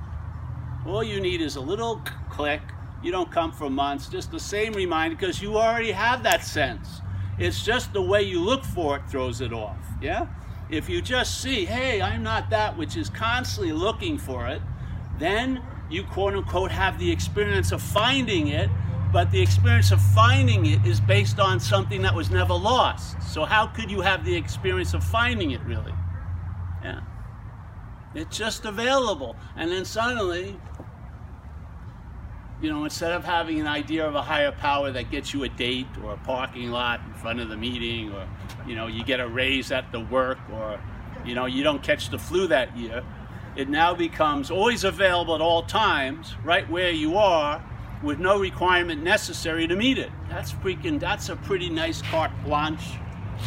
All 0.86 1.04
you 1.04 1.20
need 1.20 1.40
is 1.40 1.56
a 1.56 1.60
little 1.60 2.02
click, 2.30 2.62
you 3.02 3.12
don't 3.12 3.30
come 3.30 3.52
for 3.52 3.70
months, 3.70 4.08
just 4.08 4.30
the 4.30 4.40
same 4.40 4.72
reminder 4.72 5.16
because 5.16 5.40
you 5.40 5.56
already 5.56 5.92
have 5.92 6.22
that 6.22 6.44
sense. 6.44 7.00
It's 7.38 7.64
just 7.64 7.92
the 7.92 8.02
way 8.02 8.22
you 8.22 8.40
look 8.40 8.64
for 8.64 8.96
it 8.96 9.02
throws 9.08 9.40
it 9.40 9.52
off. 9.52 9.78
Yeah? 10.02 10.26
If 10.68 10.88
you 10.88 11.02
just 11.02 11.40
see, 11.40 11.64
hey, 11.64 12.00
I'm 12.02 12.22
not 12.22 12.50
that 12.50 12.76
which 12.76 12.96
is 12.96 13.08
constantly 13.10 13.72
looking 13.72 14.18
for 14.18 14.46
it, 14.46 14.62
then 15.18 15.62
you 15.90 16.04
quote 16.04 16.34
unquote 16.34 16.70
have 16.70 16.98
the 16.98 17.10
experience 17.10 17.72
of 17.72 17.82
finding 17.82 18.48
it, 18.48 18.70
but 19.12 19.30
the 19.30 19.40
experience 19.40 19.90
of 19.90 20.00
finding 20.00 20.66
it 20.66 20.84
is 20.86 21.00
based 21.00 21.40
on 21.40 21.58
something 21.58 22.02
that 22.02 22.14
was 22.14 22.30
never 22.30 22.54
lost. 22.54 23.20
So 23.22 23.44
how 23.44 23.66
could 23.66 23.90
you 23.90 24.00
have 24.00 24.24
the 24.24 24.34
experience 24.34 24.94
of 24.94 25.02
finding 25.02 25.50
it 25.50 25.60
really? 25.62 25.94
Yeah. 26.82 27.00
It's 28.14 28.36
just 28.36 28.64
available. 28.64 29.36
And 29.56 29.70
then 29.70 29.84
suddenly 29.84 30.56
you 32.60 32.68
know, 32.68 32.84
instead 32.84 33.12
of 33.12 33.24
having 33.24 33.58
an 33.58 33.66
idea 33.66 34.06
of 34.06 34.14
a 34.14 34.22
higher 34.22 34.52
power 34.52 34.90
that 34.90 35.10
gets 35.10 35.32
you 35.32 35.44
a 35.44 35.48
date 35.48 35.86
or 36.04 36.12
a 36.12 36.16
parking 36.18 36.70
lot 36.70 37.00
in 37.06 37.14
front 37.14 37.40
of 37.40 37.48
the 37.48 37.56
meeting 37.56 38.12
or, 38.12 38.28
you 38.66 38.74
know, 38.74 38.86
you 38.86 39.02
get 39.02 39.18
a 39.18 39.26
raise 39.26 39.72
at 39.72 39.90
the 39.92 40.00
work 40.00 40.38
or, 40.52 40.78
you 41.24 41.34
know, 41.34 41.46
you 41.46 41.62
don't 41.62 41.82
catch 41.82 42.10
the 42.10 42.18
flu 42.18 42.46
that 42.48 42.76
year, 42.76 43.02
it 43.56 43.68
now 43.68 43.94
becomes 43.94 44.50
always 44.50 44.84
available 44.84 45.34
at 45.34 45.40
all 45.40 45.62
times, 45.62 46.34
right 46.44 46.68
where 46.68 46.90
you 46.90 47.16
are, 47.16 47.64
with 48.02 48.18
no 48.18 48.38
requirement 48.38 49.02
necessary 49.02 49.66
to 49.66 49.76
meet 49.76 49.98
it. 49.98 50.10
That's 50.28 50.52
freaking, 50.52 50.98
that's 50.98 51.28
a 51.28 51.36
pretty 51.36 51.68
nice 51.68 52.02
carte 52.02 52.32
blanche 52.44 52.98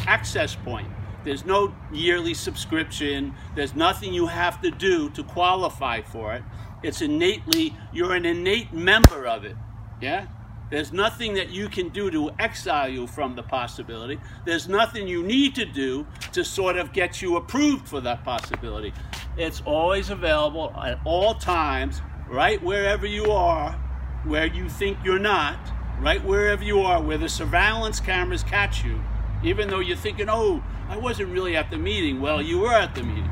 access 0.07 0.55
point. 0.55 0.87
There's 1.23 1.45
no 1.45 1.73
yearly 1.91 2.33
subscription. 2.33 3.33
There's 3.55 3.75
nothing 3.75 4.13
you 4.13 4.27
have 4.27 4.61
to 4.61 4.71
do 4.71 5.09
to 5.11 5.23
qualify 5.23 6.01
for 6.01 6.33
it. 6.33 6.43
It's 6.83 7.01
innately, 7.01 7.75
you're 7.93 8.13
an 8.13 8.25
innate 8.25 8.73
member 8.73 9.25
of 9.25 9.45
it. 9.45 9.55
Yeah? 10.01 10.27
There's 10.69 10.91
nothing 10.91 11.35
that 11.35 11.49
you 11.49 11.69
can 11.69 11.89
do 11.89 12.09
to 12.11 12.31
exile 12.39 12.89
you 12.89 13.07
from 13.07 13.35
the 13.35 13.43
possibility. 13.43 14.19
There's 14.43 14.67
nothing 14.67 15.07
you 15.07 15.23
need 15.23 15.55
to 15.55 15.65
do 15.65 16.05
to 16.31 16.43
sort 16.43 16.77
of 16.77 16.91
get 16.91 17.21
you 17.21 17.37
approved 17.37 17.87
for 17.87 18.01
that 18.01 18.23
possibility. 18.23 18.91
It's 19.37 19.61
always 19.65 20.09
available 20.09 20.73
at 20.75 20.99
all 21.05 21.35
times, 21.35 22.01
right 22.27 22.61
wherever 22.61 23.05
you 23.05 23.31
are, 23.31 23.79
where 24.23 24.45
you 24.45 24.69
think 24.69 24.97
you're 25.03 25.19
not, 25.19 25.57
right 25.99 26.23
wherever 26.23 26.63
you 26.63 26.81
are, 26.81 27.01
where 27.01 27.17
the 27.17 27.29
surveillance 27.29 27.99
cameras 27.99 28.43
catch 28.43 28.83
you. 28.83 29.01
Even 29.43 29.69
though 29.69 29.79
you're 29.79 29.97
thinking, 29.97 30.27
oh, 30.29 30.63
I 30.87 30.97
wasn't 30.97 31.29
really 31.29 31.55
at 31.55 31.69
the 31.69 31.77
meeting. 31.77 32.21
Well, 32.21 32.41
you 32.41 32.59
were 32.59 32.73
at 32.73 32.95
the 32.95 33.03
meeting, 33.03 33.29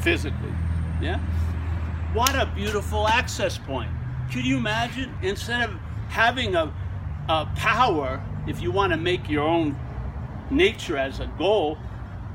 physically. 0.00 0.52
Yeah? 1.00 1.18
What 2.12 2.34
a 2.34 2.50
beautiful 2.54 3.06
access 3.06 3.58
point. 3.58 3.90
Could 4.32 4.44
you 4.44 4.56
imagine? 4.56 5.14
Instead 5.22 5.70
of 5.70 5.76
having 6.08 6.54
a, 6.54 6.72
a 7.28 7.46
power, 7.56 8.22
if 8.46 8.60
you 8.60 8.70
want 8.72 8.92
to 8.92 8.96
make 8.96 9.28
your 9.28 9.44
own 9.44 9.78
nature 10.50 10.96
as 10.96 11.20
a 11.20 11.26
goal, 11.38 11.78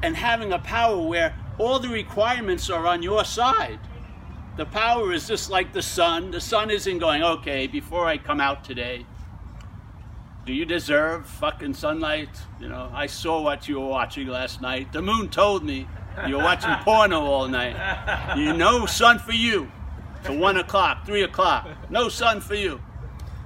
and 0.03 0.15
having 0.15 0.51
a 0.51 0.60
power 0.60 0.98
where 0.98 1.36
all 1.57 1.79
the 1.79 1.89
requirements 1.89 2.69
are 2.69 2.88
on 2.88 3.03
your 3.03 3.24
side. 3.24 3.79
The 4.58 4.65
power 4.65 5.13
is 5.13 5.27
just 5.27 5.50
like 5.50 5.72
the 5.72 5.81
sun. 5.81 6.31
The 6.31 6.41
sun 6.41 6.70
isn't 6.70 7.00
going, 7.00 7.24
okay, 7.24 7.67
before 7.67 8.05
I 8.05 8.17
come 8.17 8.41
out 8.41 8.63
today, 8.63 9.05
do 10.46 10.53
you 10.53 10.65
deserve 10.65 11.25
fucking 11.25 11.74
sunlight? 11.74 12.29
You 12.60 12.67
know, 12.67 12.91
I 12.93 13.05
saw 13.05 13.41
what 13.41 13.67
you 13.67 13.79
were 13.79 13.88
watching 13.88 14.27
last 14.27 14.62
night. 14.62 14.91
The 14.91 15.01
moon 15.01 15.29
told 15.29 15.63
me 15.63 15.88
you 16.27 16.36
were 16.38 16.43
watching 16.43 16.74
porno 16.84 17.22
all 17.22 17.48
night. 17.48 18.38
You 18.38 18.53
know, 18.53 18.86
sun 18.86 19.20
for 19.20 19.34
you. 19.34 19.72
To 20.25 20.34
one 20.34 20.58
o'clock, 20.58 21.05
three 21.05 21.24
o'clock. 21.24 21.67
No 21.89 22.10
sun 22.10 22.41
for 22.41 22.55
you. 22.55 22.81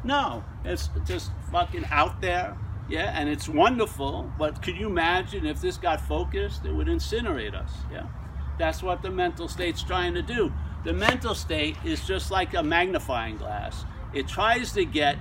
No, 0.04 0.44
it's 0.64 0.90
just 1.06 1.32
fucking 1.52 1.86
out 1.92 2.22
there. 2.22 2.58
Yeah, 2.90 3.18
and 3.20 3.30
it's 3.30 3.50
wonderful, 3.50 4.32
but 4.38 4.62
could 4.62 4.78
you 4.78 4.88
imagine 4.88 5.46
if 5.46 5.60
this 5.60 5.78
got 5.78 6.02
focused, 6.02 6.66
it 6.66 6.74
would 6.74 6.88
incinerate 6.88 7.56
us. 7.56 7.72
Yeah, 7.92 8.08
that's 8.60 8.84
what 8.84 9.02
the 9.02 9.10
mental 9.10 9.48
state's 9.48 9.82
trying 9.82 10.14
to 10.14 10.22
do. 10.22 10.52
The 10.86 10.94
mental 10.94 11.34
state 11.34 11.77
is 11.84 12.06
just 12.06 12.30
like 12.30 12.54
a 12.54 12.62
magnifying 12.62 13.38
glass. 13.38 13.86
It 14.13 14.27
tries 14.27 14.72
to 14.74 14.86
get 14.86 15.18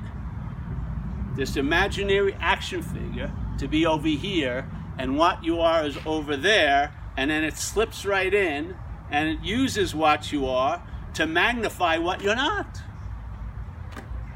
this 1.37 1.57
imaginary 1.57 2.37
action 2.39 2.83
figure 2.83 3.33
to 3.59 3.67
be 3.67 3.87
over 3.87 4.07
here, 4.07 4.71
and 4.99 5.17
what 5.17 5.43
you 5.43 5.61
are 5.61 5.85
is 5.85 5.97
over 6.05 6.37
there, 6.37 6.95
and 7.17 7.31
then 7.31 7.43
it 7.43 7.57
slips 7.57 8.05
right 8.05 8.33
in, 8.33 8.77
and 9.11 9.29
it 9.31 9.41
uses 9.43 9.95
what 9.95 10.31
you 10.31 10.47
are 10.47 10.83
to 11.15 11.27
magnify 11.27 11.97
what 11.97 12.21
you're 12.21 12.37
not 12.37 12.81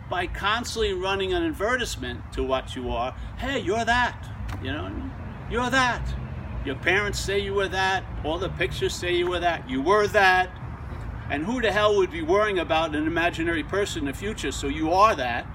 by 0.08 0.26
constantly 0.26 0.94
running 0.94 1.34
an 1.34 1.44
advertisement 1.44 2.32
to 2.32 2.42
what 2.42 2.74
you 2.74 2.90
are. 2.90 3.14
Hey, 3.36 3.58
you're 3.60 3.84
that. 3.84 4.26
You 4.62 4.72
know, 4.72 5.10
you're 5.50 5.70
that. 5.70 6.02
Your 6.64 6.76
parents 6.76 7.20
say 7.20 7.38
you 7.38 7.54
were 7.54 7.68
that. 7.68 8.04
All 8.24 8.38
the 8.38 8.48
pictures 8.48 8.94
say 8.94 9.14
you 9.14 9.28
were 9.28 9.40
that. 9.40 9.68
You 9.68 9.82
were 9.82 10.06
that. 10.08 10.50
And 11.30 11.44
who 11.44 11.60
the 11.60 11.70
hell 11.70 11.96
would 11.96 12.10
be 12.10 12.22
worrying 12.22 12.58
about 12.58 12.94
an 12.94 13.06
imaginary 13.06 13.62
person 13.62 14.00
in 14.00 14.06
the 14.06 14.14
future? 14.14 14.52
So 14.52 14.68
you 14.68 14.92
are 14.92 15.14
that. 15.14 15.46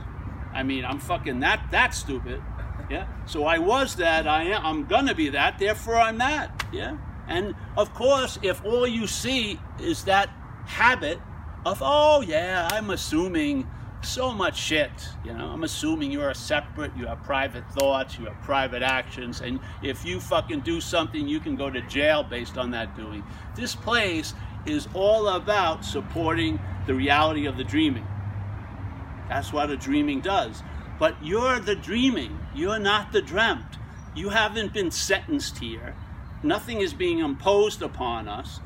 I 0.53 0.63
mean, 0.63 0.86
I'm 0.86 1.00
fucking 1.00 1.39
that 1.39 1.72
that 1.72 1.94
stupid. 1.94 2.42
Yeah. 2.89 3.08
So 3.25 3.46
I 3.46 3.58
was 3.58 3.96
that. 3.96 4.27
I 4.27 4.44
am. 4.44 4.65
I'm 4.65 4.86
gonna 4.86 5.15
be 5.15 5.30
that. 5.30 5.58
Therefore, 5.58 5.96
I'm 5.96 6.18
that. 6.20 6.65
Yeah. 6.72 6.98
And 7.27 7.56
of 7.77 7.94
course, 7.94 8.38
if 8.44 8.63
all 8.63 8.86
you 8.86 9.08
see 9.08 9.60
is 9.80 10.03
that 10.03 10.30
habit 10.65 11.20
of, 11.65 11.80
oh 11.82 12.22
yeah, 12.22 12.68
I'm 12.72 12.89
assuming 12.89 13.68
so 14.01 14.32
much 14.32 14.58
shit. 14.58 14.92
You 15.24 15.34
know, 15.34 15.48
I'm 15.48 15.63
assuming 15.63 16.12
you're 16.12 16.34
separate, 16.34 16.92
you 16.98 17.08
have 17.08 17.24
private 17.24 17.70
thoughts, 17.72 18.18
you 18.20 18.25
have 18.25 18.42
private 18.42 18.84
actions, 18.84 19.42
and 19.42 19.60
if 19.82 20.06
you 20.06 20.20
fucking 20.20 20.62
do 20.62 20.82
something, 20.82 21.27
you 21.27 21.39
can 21.39 21.56
go 21.56 21.70
to 21.70 21.82
jail 21.84 22.24
based 22.24 22.58
on 22.58 22.72
that 22.72 22.96
doing. 22.96 23.24
This 23.56 23.75
place 23.75 24.34
is 24.65 24.88
all 24.93 25.27
about 25.27 25.86
supporting 25.86 26.60
the 26.88 26.93
reality 26.93 27.46
of 27.46 27.58
the 27.58 27.63
dreaming. 27.63 28.05
That's 29.29 29.51
what 29.53 29.70
a 29.70 29.77
dreaming 29.77 30.22
does. 30.22 30.63
But 31.00 31.15
you're 31.24 31.60
the 31.60 31.75
dreaming, 31.75 32.39
you're 32.55 32.79
not 32.79 33.12
the 33.12 33.22
dreamt. 33.22 33.77
You 34.15 34.29
haven't 34.29 34.74
been 34.74 34.91
sentenced 34.91 35.58
here. 35.58 35.96
Nothing 36.43 36.82
is 36.82 36.93
being 36.93 37.20
imposed 37.20 37.82
upon 37.82 38.27
us. 38.27 38.60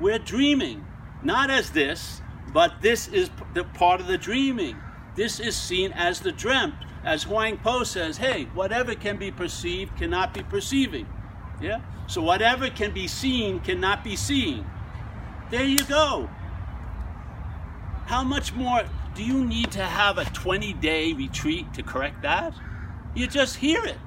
We're 0.00 0.18
dreaming, 0.18 0.86
not 1.22 1.50
as 1.50 1.70
this, 1.70 2.22
but 2.52 2.80
this 2.80 3.08
is 3.08 3.30
the 3.52 3.64
part 3.64 4.00
of 4.00 4.06
the 4.06 4.18
dreaming. 4.18 4.76
This 5.14 5.40
is 5.40 5.56
seen 5.56 5.92
as 5.92 6.20
the 6.20 6.32
dreamt. 6.32 6.74
As 7.04 7.24
Huang 7.24 7.58
Po 7.58 7.84
says, 7.84 8.16
hey, 8.16 8.44
whatever 8.54 8.94
can 8.94 9.16
be 9.18 9.30
perceived 9.30 9.96
cannot 9.96 10.32
be 10.32 10.42
perceiving. 10.42 11.06
Yeah? 11.60 11.80
So 12.06 12.22
whatever 12.22 12.70
can 12.70 12.92
be 12.92 13.06
seen 13.06 13.60
cannot 13.60 14.02
be 14.02 14.16
seen. 14.16 14.64
There 15.54 15.64
you 15.64 15.84
go. 15.84 16.28
How 18.06 18.24
much 18.24 18.52
more 18.54 18.82
do 19.14 19.22
you 19.22 19.44
need 19.44 19.70
to 19.70 19.84
have 19.84 20.18
a 20.18 20.24
20 20.24 20.72
day 20.72 21.12
retreat 21.12 21.72
to 21.74 21.82
correct 21.84 22.22
that? 22.22 22.54
You 23.14 23.28
just 23.28 23.58
hear 23.58 23.84
it. 23.84 23.98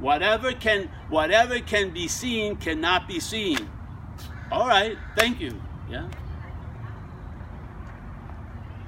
Whatever 0.00 0.52
can 0.52 0.90
whatever 1.08 1.60
can 1.60 1.94
be 1.94 2.08
seen 2.08 2.56
cannot 2.56 3.08
be 3.08 3.20
seen. 3.20 3.70
All 4.52 4.68
right, 4.68 4.98
thank 5.16 5.40
you. 5.40 5.62
Yeah. 5.88 6.10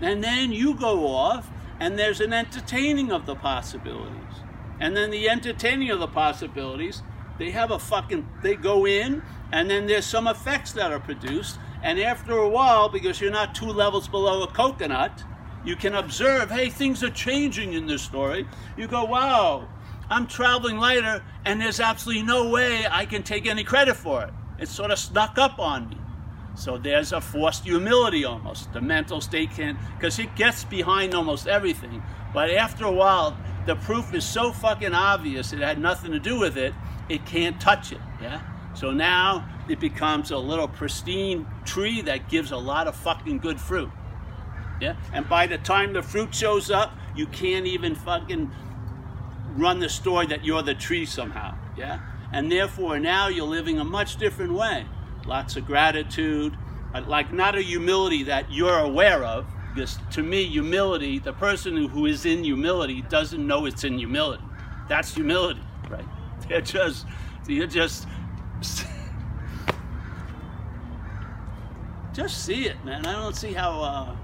And 0.02 0.22
then 0.22 0.52
you 0.52 0.74
go 0.74 1.06
off 1.06 1.48
and 1.80 1.98
there's 1.98 2.20
an 2.20 2.34
entertaining 2.34 3.10
of 3.10 3.24
the 3.24 3.34
possibilities. 3.34 4.42
And 4.78 4.94
then 4.94 5.10
the 5.10 5.30
entertaining 5.30 5.88
of 5.88 6.00
the 6.00 6.06
possibilities, 6.06 7.02
they 7.38 7.50
have 7.50 7.70
a 7.70 7.78
fucking, 7.78 8.26
they 8.42 8.56
go 8.56 8.86
in 8.86 9.22
and 9.52 9.70
then 9.70 9.86
there's 9.86 10.06
some 10.06 10.26
effects 10.26 10.72
that 10.72 10.92
are 10.92 11.00
produced. 11.00 11.58
And 11.82 12.00
after 12.00 12.32
a 12.32 12.48
while, 12.48 12.88
because 12.88 13.20
you're 13.20 13.30
not 13.30 13.54
two 13.54 13.66
levels 13.66 14.08
below 14.08 14.42
a 14.42 14.46
coconut, 14.46 15.22
you 15.64 15.76
can 15.76 15.94
observe, 15.94 16.50
hey, 16.50 16.70
things 16.70 17.02
are 17.02 17.10
changing 17.10 17.72
in 17.72 17.86
this 17.86 18.02
story. 18.02 18.46
You 18.76 18.86
go, 18.86 19.04
wow, 19.04 19.68
I'm 20.08 20.26
traveling 20.26 20.78
lighter 20.78 21.24
and 21.44 21.60
there's 21.60 21.80
absolutely 21.80 22.22
no 22.22 22.48
way 22.48 22.86
I 22.90 23.06
can 23.06 23.22
take 23.22 23.46
any 23.46 23.64
credit 23.64 23.96
for 23.96 24.22
it. 24.22 24.30
It 24.58 24.68
sort 24.68 24.90
of 24.90 24.98
snuck 24.98 25.38
up 25.38 25.58
on 25.58 25.90
me. 25.90 25.98
So 26.54 26.78
there's 26.78 27.12
a 27.12 27.20
forced 27.20 27.64
humility 27.64 28.24
almost. 28.24 28.72
The 28.72 28.80
mental 28.80 29.20
state 29.20 29.50
can, 29.50 29.78
because 29.96 30.18
it 30.18 30.34
gets 30.36 30.64
behind 30.64 31.14
almost 31.14 31.46
everything. 31.46 32.02
But 32.36 32.50
after 32.50 32.84
a 32.84 32.92
while, 32.92 33.34
the 33.64 33.76
proof 33.76 34.12
is 34.12 34.22
so 34.22 34.52
fucking 34.52 34.92
obvious 34.92 35.54
it 35.54 35.60
had 35.60 35.78
nothing 35.78 36.12
to 36.12 36.18
do 36.18 36.38
with 36.38 36.58
it, 36.58 36.74
it 37.08 37.24
can't 37.24 37.58
touch 37.58 37.92
it. 37.92 38.00
Yeah? 38.20 38.42
So 38.74 38.90
now 38.90 39.48
it 39.70 39.80
becomes 39.80 40.30
a 40.32 40.36
little 40.36 40.68
pristine 40.68 41.46
tree 41.64 42.02
that 42.02 42.28
gives 42.28 42.50
a 42.50 42.58
lot 42.58 42.88
of 42.88 42.94
fucking 42.94 43.38
good 43.38 43.58
fruit. 43.58 43.88
Yeah? 44.82 44.96
And 45.14 45.26
by 45.26 45.46
the 45.46 45.56
time 45.56 45.94
the 45.94 46.02
fruit 46.02 46.34
shows 46.34 46.70
up, 46.70 46.92
you 47.14 47.26
can't 47.26 47.64
even 47.64 47.94
fucking 47.94 48.50
run 49.56 49.80
the 49.80 49.88
story 49.88 50.26
that 50.26 50.44
you're 50.44 50.60
the 50.60 50.74
tree 50.74 51.06
somehow. 51.06 51.56
Yeah? 51.74 52.00
And 52.34 52.52
therefore 52.52 52.98
now 52.98 53.28
you're 53.28 53.46
living 53.46 53.78
a 53.78 53.84
much 53.84 54.18
different 54.18 54.52
way 54.52 54.84
lots 55.24 55.56
of 55.56 55.64
gratitude, 55.64 56.54
like 57.06 57.32
not 57.32 57.56
a 57.56 57.62
humility 57.62 58.24
that 58.24 58.52
you're 58.52 58.78
aware 58.78 59.24
of. 59.24 59.46
Because 59.76 59.98
to 60.12 60.22
me, 60.22 60.44
humility, 60.44 61.18
the 61.18 61.34
person 61.34 61.76
who 61.76 62.06
is 62.06 62.24
in 62.24 62.42
humility 62.42 63.02
doesn't 63.10 63.46
know 63.46 63.66
it's 63.66 63.84
in 63.84 63.98
humility. 63.98 64.42
That's 64.88 65.14
humility, 65.14 65.60
right? 65.90 66.06
They're 66.48 66.62
just, 66.62 67.04
you're 67.46 67.66
just, 67.66 68.08
just 72.14 72.42
see 72.46 72.68
it, 72.68 72.82
man. 72.86 73.04
I 73.04 73.12
don't 73.12 73.36
see 73.36 73.52
how. 73.52 73.82
Uh, 73.82 74.16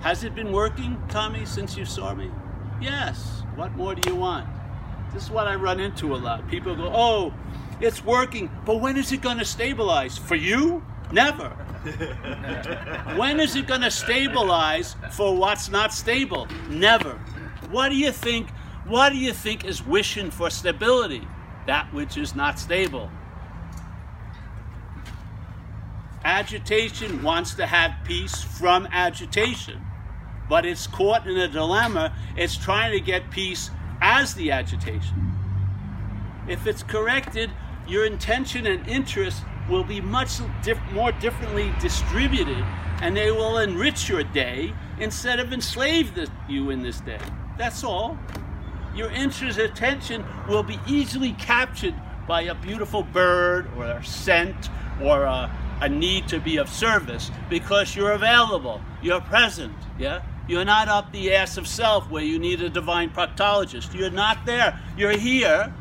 has 0.00 0.24
it 0.24 0.34
been 0.34 0.50
working, 0.50 1.00
Tommy, 1.08 1.46
since 1.46 1.76
you 1.76 1.84
saw 1.84 2.12
me? 2.12 2.32
Yes. 2.80 3.44
What 3.54 3.76
more 3.76 3.94
do 3.94 4.10
you 4.10 4.16
want? 4.16 4.48
This 5.12 5.22
is 5.22 5.30
what 5.30 5.46
I 5.46 5.54
run 5.54 5.78
into 5.78 6.12
a 6.12 6.18
lot. 6.18 6.48
People 6.48 6.74
go, 6.74 6.90
oh, 6.92 7.32
it's 7.80 8.04
working, 8.04 8.50
but 8.66 8.80
when 8.80 8.96
is 8.96 9.12
it 9.12 9.22
going 9.22 9.38
to 9.38 9.44
stabilize? 9.44 10.18
For 10.18 10.34
you? 10.34 10.84
Never. 11.12 11.63
when 13.16 13.40
is 13.40 13.56
it 13.56 13.66
going 13.66 13.82
to 13.82 13.90
stabilize 13.90 14.96
for 15.12 15.36
what's 15.36 15.68
not 15.68 15.92
stable? 15.92 16.48
Never. 16.70 17.12
What 17.70 17.90
do 17.90 17.96
you 17.96 18.10
think? 18.10 18.48
What 18.86 19.10
do 19.10 19.18
you 19.18 19.32
think 19.32 19.64
is 19.64 19.84
wishing 19.84 20.30
for 20.30 20.48
stability? 20.50 21.26
That 21.66 21.92
which 21.92 22.16
is 22.16 22.34
not 22.34 22.58
stable. 22.58 23.10
Agitation 26.24 27.22
wants 27.22 27.54
to 27.54 27.66
have 27.66 27.92
peace 28.04 28.42
from 28.42 28.88
agitation, 28.90 29.84
but 30.48 30.64
it's 30.64 30.86
caught 30.86 31.26
in 31.26 31.36
a 31.36 31.48
dilemma. 31.48 32.14
It's 32.34 32.56
trying 32.56 32.92
to 32.92 33.00
get 33.00 33.30
peace 33.30 33.70
as 34.00 34.34
the 34.34 34.50
agitation. 34.50 35.32
If 36.48 36.66
it's 36.66 36.82
corrected, 36.82 37.50
your 37.86 38.06
intention 38.06 38.66
and 38.66 38.86
interest 38.88 39.42
will 39.68 39.84
be 39.84 40.00
much 40.00 40.38
diff 40.62 40.78
more 40.92 41.12
differently 41.12 41.72
distributed 41.80 42.64
and 43.00 43.16
they 43.16 43.30
will 43.30 43.58
enrich 43.58 44.08
your 44.08 44.22
day 44.22 44.72
instead 44.98 45.40
of 45.40 45.52
enslave 45.52 46.14
the, 46.14 46.30
you 46.48 46.70
in 46.70 46.82
this 46.82 47.00
day. 47.00 47.18
That's 47.58 47.84
all. 47.84 48.18
Your 48.94 49.10
interest 49.10 49.58
attention 49.58 50.24
will 50.48 50.62
be 50.62 50.78
easily 50.86 51.32
captured 51.32 51.94
by 52.28 52.42
a 52.42 52.54
beautiful 52.54 53.02
bird 53.02 53.68
or 53.76 53.84
a 53.84 54.04
scent 54.04 54.70
or 55.02 55.24
a, 55.24 55.50
a 55.80 55.88
need 55.88 56.28
to 56.28 56.38
be 56.38 56.56
of 56.56 56.68
service 56.68 57.30
because 57.50 57.96
you're 57.96 58.12
available, 58.12 58.80
you're 59.02 59.20
present, 59.20 59.74
yeah? 59.98 60.22
You're 60.46 60.64
not 60.64 60.88
up 60.88 61.10
the 61.10 61.34
ass 61.34 61.56
of 61.56 61.66
self 61.66 62.10
where 62.10 62.22
you 62.22 62.38
need 62.38 62.60
a 62.60 62.68
divine 62.68 63.10
proctologist. 63.10 63.94
You're 63.94 64.10
not 64.10 64.44
there. 64.44 64.78
You're 64.96 65.16
here. 65.16 65.72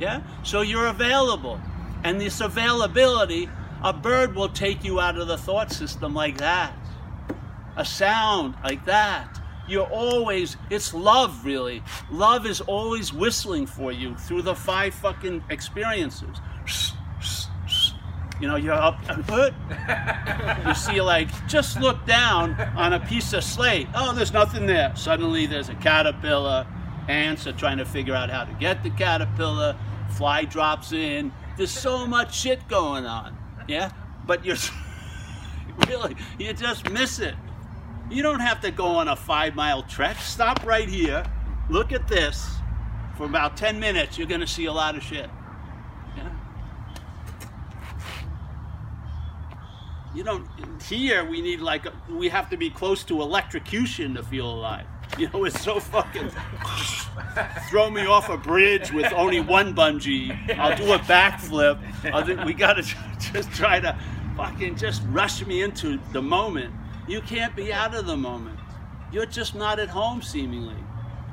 Yeah? 0.00 0.22
So 0.42 0.62
you're 0.62 0.86
available. 0.86 1.60
And 2.06 2.20
this 2.20 2.40
availability, 2.40 3.48
a 3.82 3.92
bird 3.92 4.36
will 4.36 4.48
take 4.48 4.84
you 4.84 5.00
out 5.00 5.18
of 5.18 5.26
the 5.26 5.36
thought 5.36 5.72
system 5.72 6.14
like 6.14 6.38
that. 6.38 6.72
A 7.76 7.84
sound 7.84 8.54
like 8.62 8.84
that. 8.84 9.40
You're 9.66 9.88
always, 9.88 10.56
it's 10.70 10.94
love 10.94 11.44
really. 11.44 11.82
Love 12.08 12.46
is 12.46 12.60
always 12.60 13.12
whistling 13.12 13.66
for 13.66 13.90
you 13.90 14.14
through 14.18 14.42
the 14.42 14.54
five 14.54 14.94
fucking 14.94 15.42
experiences. 15.50 16.28
You 18.40 18.46
know, 18.46 18.56
you're 18.56 18.72
up, 18.72 19.00
and 19.08 19.26
good. 19.26 19.52
you 20.64 20.74
see 20.74 21.00
like, 21.00 21.28
just 21.48 21.80
look 21.80 22.06
down 22.06 22.52
on 22.76 22.92
a 22.92 23.00
piece 23.00 23.32
of 23.32 23.42
slate. 23.42 23.88
Oh, 23.96 24.14
there's 24.14 24.32
nothing 24.32 24.66
there. 24.66 24.94
Suddenly 24.94 25.46
there's 25.46 25.70
a 25.70 25.74
caterpillar. 25.74 26.68
Ants 27.08 27.48
are 27.48 27.52
trying 27.52 27.78
to 27.78 27.84
figure 27.84 28.14
out 28.14 28.30
how 28.30 28.44
to 28.44 28.52
get 28.60 28.84
the 28.84 28.90
caterpillar. 28.90 29.76
Fly 30.10 30.44
drops 30.44 30.92
in. 30.92 31.32
There's 31.56 31.70
so 31.70 32.06
much 32.06 32.34
shit 32.38 32.66
going 32.68 33.06
on. 33.06 33.36
Yeah? 33.68 33.90
But 34.26 34.44
you're, 34.44 34.56
really, 35.88 36.16
you 36.38 36.52
just 36.52 36.90
miss 36.90 37.18
it. 37.18 37.34
You 38.10 38.22
don't 38.22 38.40
have 38.40 38.60
to 38.60 38.70
go 38.70 38.86
on 38.86 39.08
a 39.08 39.16
five 39.16 39.54
mile 39.54 39.82
trek. 39.82 40.18
Stop 40.18 40.64
right 40.64 40.88
here. 40.88 41.24
Look 41.68 41.92
at 41.92 42.06
this. 42.08 42.48
For 43.16 43.24
about 43.24 43.56
10 43.56 43.80
minutes, 43.80 44.18
you're 44.18 44.26
going 44.26 44.42
to 44.42 44.46
see 44.46 44.66
a 44.66 44.72
lot 44.72 44.96
of 44.96 45.02
shit. 45.02 45.30
you 50.16 50.24
don't 50.24 50.48
here 50.82 51.28
we 51.28 51.42
need 51.42 51.60
like 51.60 51.84
a, 51.84 51.92
we 52.10 52.28
have 52.28 52.48
to 52.48 52.56
be 52.56 52.70
close 52.70 53.04
to 53.04 53.20
electrocution 53.20 54.14
to 54.14 54.22
feel 54.22 54.50
alive 54.50 54.86
you 55.18 55.28
know 55.32 55.44
it's 55.44 55.60
so 55.62 55.80
fucking 55.80 56.30
throw 57.68 57.90
me 57.90 58.06
off 58.06 58.28
a 58.28 58.36
bridge 58.36 58.92
with 58.92 59.12
only 59.12 59.40
one 59.40 59.74
bungee. 59.74 60.58
I'll 60.58 60.76
do 60.76 60.92
a 60.92 60.98
backflip. 60.98 61.78
Do, 62.26 62.44
we 62.44 62.54
gotta 62.54 62.82
just 63.18 63.50
try 63.52 63.80
to 63.80 63.98
fucking 64.36 64.76
just 64.76 65.02
rush 65.08 65.44
me 65.46 65.62
into 65.62 65.98
the 66.12 66.22
moment. 66.22 66.74
You 67.08 67.20
can't 67.20 67.54
be 67.54 67.72
out 67.72 67.94
of 67.94 68.06
the 68.06 68.16
moment. 68.16 68.58
You're 69.12 69.26
just 69.26 69.54
not 69.54 69.78
at 69.78 69.88
home 69.88 70.22
seemingly. 70.22 70.76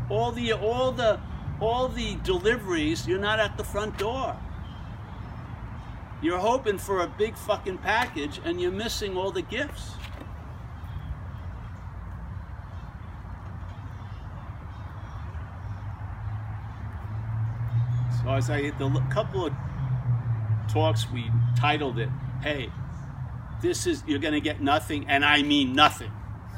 All 0.10 0.32
the 0.32 0.54
all 0.54 0.92
the 0.92 1.20
all 1.60 1.88
the 1.88 2.16
deliveries 2.24 3.08
you're 3.08 3.20
not 3.20 3.40
at 3.40 3.58
the 3.58 3.64
front 3.64 3.98
door. 3.98 4.38
You're 6.22 6.40
hoping 6.40 6.78
for 6.78 7.02
a 7.02 7.08
big 7.08 7.36
fucking 7.36 7.80
package 7.80 8.40
and 8.46 8.62
you're 8.62 8.72
missing 8.72 9.18
all 9.18 9.32
the 9.32 9.42
gifts. 9.42 9.92
So 18.24 18.32
as 18.32 18.50
I 18.50 18.72
the 18.72 18.90
couple 19.12 19.46
of 19.46 19.54
talks 20.68 21.10
we 21.12 21.30
titled 21.58 22.00
it, 22.00 22.10
"Hey, 22.42 22.70
this 23.62 23.86
is 23.88 24.04
you're 24.08 24.20
going 24.20 24.34
to 24.34 24.42
get 24.42 24.62
nothing 24.62 25.08
and 25.08 25.24
I 25.24 25.44
mean 25.44 25.74
nothing." 25.74 26.12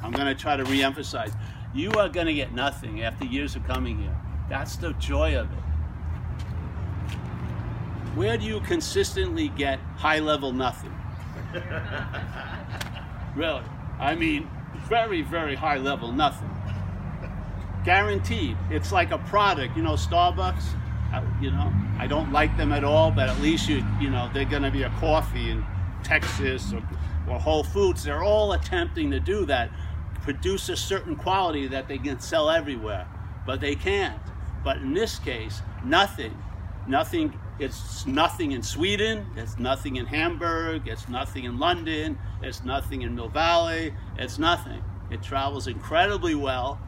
I'm 0.04 0.12
going 0.12 0.28
to 0.28 0.36
try 0.36 0.56
to 0.56 0.64
re-emphasize. 0.66 1.34
You 1.74 1.92
are 1.94 2.10
going 2.10 2.28
to 2.28 2.34
get 2.34 2.54
nothing 2.54 3.02
after 3.02 3.26
years 3.26 3.56
of 3.56 3.66
coming 3.66 3.98
here. 3.98 4.16
That's 4.50 4.76
the 4.76 4.94
joy 4.94 5.36
of 5.36 5.52
it 5.52 5.66
where 8.16 8.38
do 8.38 8.46
you 8.46 8.62
consistently 8.62 9.50
get 9.50 9.80
high 9.98 10.20
level 10.20 10.54
nothing? 10.54 10.94
really. 13.36 13.64
I 14.00 14.16
mean, 14.16 14.50
very, 14.88 15.22
very 15.22 15.56
high 15.56 15.78
level 15.78 16.12
nothing. 16.12 16.50
Guaranteed. 17.84 18.58
It's 18.70 18.92
like 18.92 19.12
a 19.12 19.18
product. 19.18 19.76
You 19.76 19.84
know, 19.84 19.94
Starbucks, 19.94 20.64
you 21.42 21.52
know, 21.52 21.72
I 21.98 22.08
don't 22.08 22.32
like 22.32 22.56
them 22.58 22.72
at 22.72 22.84
all, 22.84 23.12
but 23.12 23.30
at 23.30 23.40
least 23.40 23.70
you, 23.70 23.84
you 24.00 24.10
know, 24.10 24.30
they're 24.34 24.46
going 24.46 24.64
to 24.64 24.72
be 24.72 24.84
a 24.84 24.90
coffee 25.00 25.50
in 25.50 25.66
Texas 26.04 26.74
or, 26.74 26.84
or 27.30 27.40
Whole 27.40 27.64
Foods. 27.64 28.04
They're 28.04 28.24
all 28.24 28.54
attempting 28.54 29.12
to 29.12 29.20
do 29.20 29.46
that, 29.46 29.72
produce 30.22 30.70
a 30.70 30.76
certain 30.76 31.16
quality 31.16 31.68
that 31.68 31.88
they 31.88 31.98
can 31.98 32.20
sell 32.20 32.50
everywhere, 32.50 33.08
but 33.46 33.62
they 33.62 33.76
can't. 33.76 34.22
But 34.64 34.78
in 34.78 34.94
this 34.94 35.20
case, 35.20 35.62
nothing, 35.84 36.36
nothing 36.88 37.34
it's 37.58 38.06
nothing 38.06 38.52
in 38.52 38.62
Sweden, 38.62 39.26
it's 39.38 39.58
nothing 39.58 39.96
in 39.96 40.06
Hamburg, 40.06 40.88
it's 40.88 41.08
nothing 41.08 41.46
in 41.46 41.58
London, 41.58 42.18
it's 42.42 42.66
nothing 42.66 43.04
in 43.04 43.16
Mill 43.16 43.30
Valley, 43.30 43.94
it's 44.18 44.38
nothing. 44.38 44.84
It 45.10 45.24
travels 45.24 45.68
incredibly 45.68 46.36
well, 46.36 46.80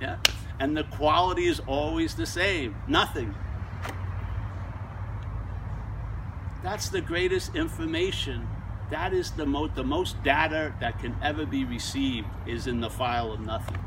yeah, 0.00 0.16
and 0.58 0.76
the 0.76 0.82
quality 0.84 1.46
is 1.46 1.60
always 1.60 2.16
the 2.16 2.26
same, 2.26 2.74
nothing. 2.88 3.34
That's 6.66 6.88
the 6.88 7.00
greatest 7.00 7.54
information. 7.54 8.44
That 8.90 9.12
is 9.12 9.30
the, 9.30 9.44
the 9.76 9.84
most 9.84 10.20
data 10.24 10.74
that 10.80 10.98
can 10.98 11.14
ever 11.22 11.46
be 11.46 11.64
received 11.64 12.26
is 12.44 12.66
in 12.66 12.80
the 12.80 12.90
file 12.90 13.30
of 13.32 13.38
nothing. 13.38 13.78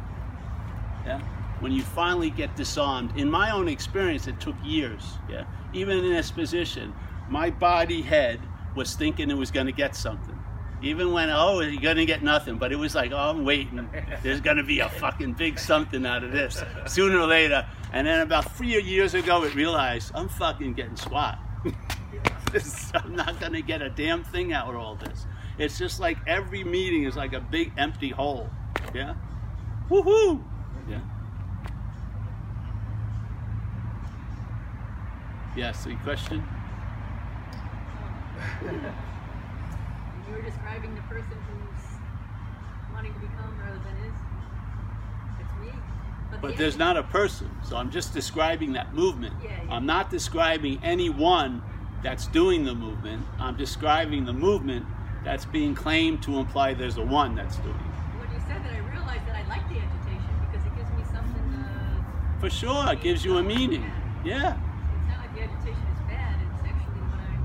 Yeah? 1.06 1.20
When 1.60 1.74
you 1.74 1.82
finally 1.82 2.30
get 2.30 2.56
disarmed, 2.56 3.18
in 3.18 3.30
my 3.30 3.52
own 3.52 3.68
experience, 3.68 4.28
it 4.28 4.40
took 4.40 4.56
years. 4.64 5.04
Yeah? 5.30 5.44
even 5.74 5.98
in 5.98 6.10
this 6.10 6.32
position, 6.32 6.94
my 7.28 7.50
body 7.50 8.02
head 8.02 8.40
was 8.78 8.96
thinking 8.96 9.30
it 9.30 9.38
was 9.38 9.52
going 9.52 9.66
to 9.66 9.74
get 9.74 9.94
something. 9.94 10.42
Even 10.82 11.12
when, 11.12 11.30
oh, 11.30 11.60
you're 11.60 11.82
going 11.82 11.98
to 11.98 12.06
get 12.06 12.24
nothing. 12.24 12.58
But 12.58 12.72
it 12.72 12.78
was 12.78 12.96
like, 12.96 13.12
oh, 13.12 13.18
I'm 13.18 13.44
waiting. 13.44 13.90
There's 14.24 14.40
going 14.40 14.56
to 14.56 14.64
be 14.64 14.80
a 14.80 14.88
fucking 14.88 15.34
big 15.34 15.60
something 15.60 16.06
out 16.06 16.24
of 16.24 16.32
this 16.32 16.64
sooner 16.88 17.20
or 17.20 17.28
later. 17.28 17.68
And 17.92 18.08
then 18.08 18.22
about 18.22 18.56
three 18.56 18.82
years 18.82 19.16
ago, 19.16 19.44
it 19.44 19.54
realized 19.54 20.14
I'm 20.16 20.30
fucking 20.30 20.76
getting 20.76 20.96
swat. 20.96 21.40
I'm 22.94 23.16
not 23.16 23.40
going 23.40 23.54
to 23.54 23.62
get 23.62 23.82
a 23.82 23.90
damn 23.90 24.24
thing 24.24 24.54
out 24.54 24.70
of 24.70 24.76
all 24.76 24.96
this. 24.96 25.26
It's 25.58 25.78
just 25.78 26.00
like 26.00 26.18
every 26.26 26.64
meeting 26.64 27.04
is 27.04 27.16
like 27.16 27.34
a 27.34 27.40
big 27.40 27.72
empty 27.78 28.10
hole. 28.10 28.50
Yeah? 28.94 29.16
Woohoo! 29.90 30.44
Yeah. 30.90 31.02
Yes, 35.56 35.86
a 35.86 35.94
question? 35.96 36.44
you 38.62 38.72
were 40.32 40.42
describing 40.42 40.96
the 40.96 41.02
person 41.02 41.38
who's 41.50 41.84
wanting 42.94 43.14
to 43.14 43.20
become 43.20 43.60
rather 43.60 43.80
than 43.80 43.96
is. 44.08 44.14
It's 45.42 45.54
me. 45.62 45.80
But, 46.32 46.42
but 46.42 46.52
the 46.52 46.58
there's 46.58 46.78
not 46.78 46.98
a 46.98 47.04
person, 47.04 47.50
so 47.64 47.76
I'm 47.76 47.92
just 47.92 48.14
describing 48.14 48.74
that 48.74 48.94
movement. 48.94 49.34
Yeah, 49.44 49.50
yeah. 49.50 49.74
I'm 49.74 49.86
not 49.86 50.10
describing 50.10 50.80
anyone 50.84 51.62
that's 52.02 52.28
doing 52.28 52.64
the 52.64 52.74
movement. 52.74 53.26
I'm 53.40 53.56
describing 53.58 54.26
the 54.26 54.34
movement 54.34 54.86
that's 55.24 55.46
being 55.46 55.76
claimed 55.76 56.24
to 56.24 56.38
imply 56.38 56.74
there's 56.74 56.98
a 56.98 57.04
one 57.04 57.36
that's 57.36 57.58
doing 57.58 57.76
it. 57.76 57.82
When 58.20 58.32
you 58.32 58.40
said 58.48 58.64
that, 58.64 58.74
I 58.74 58.80
realized 58.80 59.28
that 59.28 59.36
I 59.36 59.44
like 59.50 59.68
the 59.68 59.80
agitation 59.80 60.32
because 60.48 60.66
it 60.66 60.76
gives 60.76 60.92
me 60.92 61.04
something 61.12 61.44
to... 61.52 62.40
For 62.40 62.50
sure, 62.50 62.92
it 62.92 63.02
gives 63.02 63.26
you 63.26 63.38
a 63.38 63.44
meaning. 63.44 63.92
Yeah. 64.24 64.56
It's 64.56 65.08
not 65.10 65.20
like 65.20 65.34
the 65.36 65.42
agitation 65.44 65.84
is 65.92 66.00
bad, 66.08 66.40
it's 66.40 66.64
actually 66.64 67.04
what 67.12 67.20
I'm, 67.20 67.44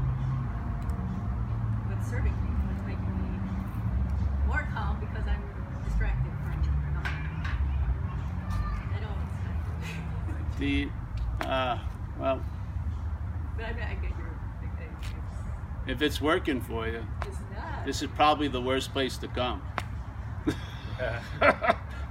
what's 1.90 2.06
serving 2.08 2.32
me, 2.32 2.50
what's 2.70 2.86
making 2.86 3.10
me 3.10 3.38
more 4.46 4.66
calm 4.72 5.00
because 5.00 5.26
I'm 5.26 5.42
distracted 5.82 6.30
from 6.30 6.62
another. 6.94 7.10
I 8.94 8.98
know 9.02 9.14
it's 10.46 10.58
The, 10.58 10.88
uh, 11.44 11.78
well, 12.20 12.38
but 13.56 13.66
I, 13.66 13.68
I 13.68 13.72
get 13.72 13.82
your, 13.84 14.02
it's, 14.02 14.03
if 15.86 16.02
it's 16.02 16.20
working 16.20 16.60
for 16.60 16.86
you, 16.86 17.04
it's 17.22 17.36
not. 17.54 17.86
this 17.86 18.02
is 18.02 18.08
probably 18.14 18.48
the 18.48 18.60
worst 18.60 18.92
place 18.92 19.16
to 19.18 19.28
come. 19.28 19.62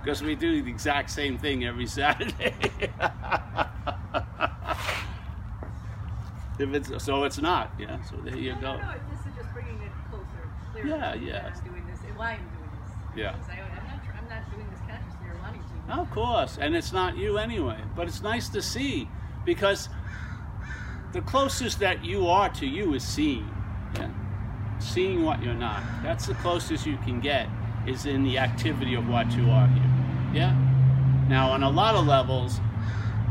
Because 0.04 0.22
we 0.22 0.36
do 0.36 0.62
the 0.62 0.70
exact 0.70 1.10
same 1.10 1.38
thing 1.38 1.64
every 1.64 1.88
Saturday. 1.88 2.54
if 6.60 6.74
it's 6.74 7.04
so, 7.04 7.24
it's 7.24 7.42
not. 7.42 7.72
Yeah. 7.80 8.02
So 8.04 8.18
there 8.18 8.36
you 8.36 8.54
no, 8.56 8.62
go. 8.62 8.76
No, 8.76 8.82
no, 8.82 8.94
this 9.10 9.20
is 9.22 9.34
just 9.38 9.54
bringing 9.54 9.82
it 9.82 9.92
closer, 10.10 10.26
clearer. 10.74 10.88
Yeah, 10.88 10.98
that 10.98 11.22
yeah. 11.22 11.54
I'm 11.56 11.64
doing 11.64 11.88
this 11.90 12.02
and 12.06 12.18
why 12.18 12.32
I'm 12.32 12.40
doing 12.40 12.70
this. 12.82 12.92
Yeah. 13.16 13.36
I, 13.48 13.54
I'm 13.54 13.70
not, 13.88 14.02
I'm 14.18 14.28
not 14.28 14.52
doing 14.54 14.70
this 14.72 14.80
consciously 14.82 15.28
or 15.30 15.38
wanting 15.42 15.64
to. 15.88 15.94
Of 16.02 16.12
course, 16.12 16.58
and 16.60 16.76
it's 16.76 16.92
not 16.92 17.16
you 17.16 17.38
anyway. 17.38 17.80
But 17.96 18.10
it's 18.10 18.22
nice 18.22 18.50
to 18.50 18.62
see 18.62 19.08
because 19.46 19.88
the 21.14 21.22
closest 21.22 21.80
that 21.80 22.04
you 22.04 22.28
are 22.28 22.50
to 22.50 22.66
you 22.66 22.94
is 22.94 23.04
seeing. 23.08 23.50
Yeah. 23.96 24.10
Seeing 24.80 25.24
what 25.24 25.42
you're 25.42 25.54
not. 25.54 25.82
That's 26.02 26.28
the 26.28 26.34
closest 26.36 26.86
you 26.86 26.98
can 26.98 27.20
get 27.20 27.48
is 27.88 28.06
in 28.06 28.24
the 28.24 28.38
activity 28.38 28.96
of 28.96 29.08
what 29.08 29.32
you 29.32 29.50
are 29.50 29.68
here. 29.68 29.92
Yeah? 30.34 30.56
Now, 31.30 31.52
on 31.52 31.64
a 31.64 31.70
lot 31.70 31.96
of 31.96 32.06
levels, 32.06 32.60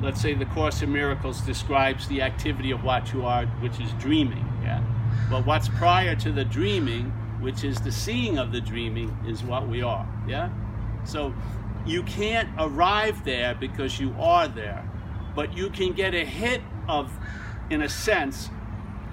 let's 0.03 0.21
say 0.21 0.35
the 0.35 0.47
Course 0.47 0.83
in 0.83 0.93
Miracles 0.93 1.41
describes 1.41 2.09
the 2.09 2.23
activity 2.23 2.71
of 2.71 2.85
what 2.85 3.13
you 3.13 3.25
are, 3.25 3.47
which 3.61 3.81
is 3.81 3.91
dreaming. 3.95 4.47
Yeah? 4.63 4.83
But 5.31 5.47
what's 5.47 5.69
prior 5.69 6.15
to 6.17 6.33
the 6.33 6.45
dreaming, 6.45 7.07
which 7.41 7.65
is 7.65 7.81
the 7.81 7.93
seeing 7.93 8.39
of 8.39 8.53
the 8.53 8.61
dreaming, 8.61 9.17
is 9.27 9.43
what 9.43 9.69
we 9.69 9.83
are. 9.83 10.07
Yeah? 10.27 10.51
So 11.05 11.35
you 11.87 12.03
can't 12.05 12.49
arrive 12.59 13.25
there 13.25 13.55
because 13.55 13.99
you 13.99 14.15
are 14.19 14.49
there, 14.49 14.89
but 15.35 15.57
you 15.57 15.71
can 15.71 15.93
get 15.93 16.15
a 16.15 16.25
hit 16.25 16.63
of, 16.89 17.11
in 17.71 17.83
a 17.83 17.89
sense, 17.89 18.51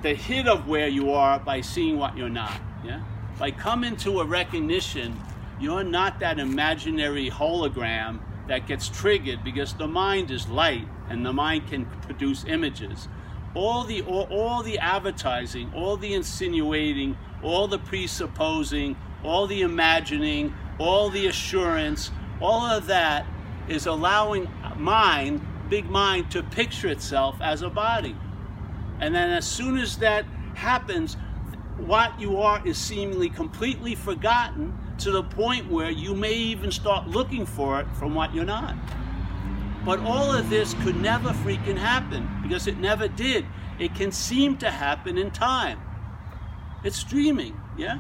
the 0.02 0.14
hit 0.14 0.48
of 0.48 0.68
where 0.68 0.88
you 0.88 1.12
are 1.12 1.40
by 1.40 1.62
seeing 1.62 1.98
what 1.98 2.18
you're 2.18 2.30
not. 2.30 2.60
Yeah, 2.84 3.02
by 3.38 3.52
coming 3.52 3.98
to 3.98 4.22
a 4.22 4.26
recognition, 4.26 5.20
you're 5.60 5.84
not 5.84 6.20
that 6.20 6.40
imaginary 6.40 7.30
hologram 7.30 8.20
that 8.48 8.68
gets 8.68 8.90
triggered 8.90 9.44
because 9.44 9.74
the 9.74 9.88
mind 9.88 10.32
is 10.32 10.48
light 10.48 10.88
and 11.10 11.26
the 11.26 11.34
mind 11.34 11.68
can 11.68 11.86
produce 12.02 12.46
images. 12.46 13.08
All 13.54 13.84
the 13.84 14.02
all, 14.04 14.28
all 14.32 14.64
the 14.64 14.80
advertising, 14.80 15.72
all 15.76 15.98
the 15.98 16.14
insinuating, 16.14 17.18
all 17.44 17.68
the 17.68 17.80
presupposing, 17.80 18.96
all 19.24 19.48
the 19.48 19.62
imagining, 19.62 20.54
all 20.78 21.10
the 21.10 21.28
assurance, 21.28 22.12
all 22.40 22.66
of 22.66 22.88
that 22.88 23.26
is 23.68 23.86
allowing 23.86 24.50
mind, 24.78 25.46
big 25.70 25.90
mind, 25.90 26.32
to 26.32 26.42
picture 26.42 26.88
itself 26.88 27.36
as 27.42 27.62
a 27.62 27.70
body. 27.70 28.16
And 29.00 29.14
then 29.16 29.30
as 29.30 29.48
soon 29.48 29.78
as 29.78 29.98
that 29.98 30.26
happens, 30.56 31.16
what 31.78 32.20
you 32.20 32.38
are 32.38 32.66
is 32.68 32.78
seemingly 32.78 33.30
completely 33.30 33.96
forgotten 33.96 34.78
to 35.00 35.12
the 35.12 35.24
point 35.24 35.72
where 35.72 35.90
you 35.90 36.14
may 36.14 36.34
even 36.34 36.72
start 36.72 37.08
looking 37.08 37.46
for 37.46 37.80
it 37.80 37.88
from 37.96 38.14
what 38.14 38.34
you're 38.36 38.46
not. 38.46 38.76
But 39.86 40.00
all 40.00 40.32
of 40.32 40.50
this 40.50 40.74
could 40.84 40.98
never 40.98 41.30
freaking 41.30 41.78
happen 41.78 42.30
because 42.44 42.68
it 42.68 42.78
never 42.78 43.08
did. 43.08 43.46
It 43.80 43.96
can 43.96 44.12
seem 44.12 44.58
to 44.58 44.70
happen 44.70 45.18
in 45.18 45.32
time. 45.32 45.80
It's 46.84 47.04
dreaming, 47.04 47.60
yeah? 47.78 48.00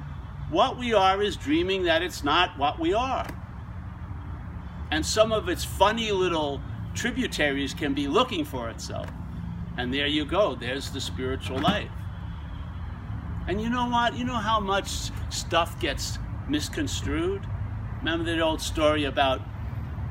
What 0.49 0.77
we 0.77 0.93
are 0.93 1.21
is 1.21 1.37
dreaming 1.37 1.83
that 1.83 2.01
it's 2.01 2.23
not 2.23 2.57
what 2.57 2.79
we 2.79 2.93
are. 2.93 3.25
And 4.91 5.05
some 5.05 5.31
of 5.31 5.47
its 5.47 5.63
funny 5.63 6.11
little 6.11 6.59
tributaries 6.95 7.73
can 7.73 7.93
be 7.93 8.07
looking 8.07 8.43
for 8.43 8.69
itself. 8.69 9.07
And 9.79 9.93
there 9.93 10.07
you 10.07 10.25
go, 10.25 10.55
there's 10.55 10.89
the 10.89 10.99
spiritual 10.99 11.57
life. 11.57 11.89
And 13.47 13.61
you 13.61 13.69
know 13.69 13.87
what? 13.87 14.13
You 14.13 14.25
know 14.25 14.35
how 14.35 14.59
much 14.59 15.09
stuff 15.29 15.79
gets 15.79 16.19
misconstrued? 16.49 17.47
Remember 17.99 18.25
that 18.25 18.41
old 18.41 18.59
story 18.59 19.05
about 19.05 19.39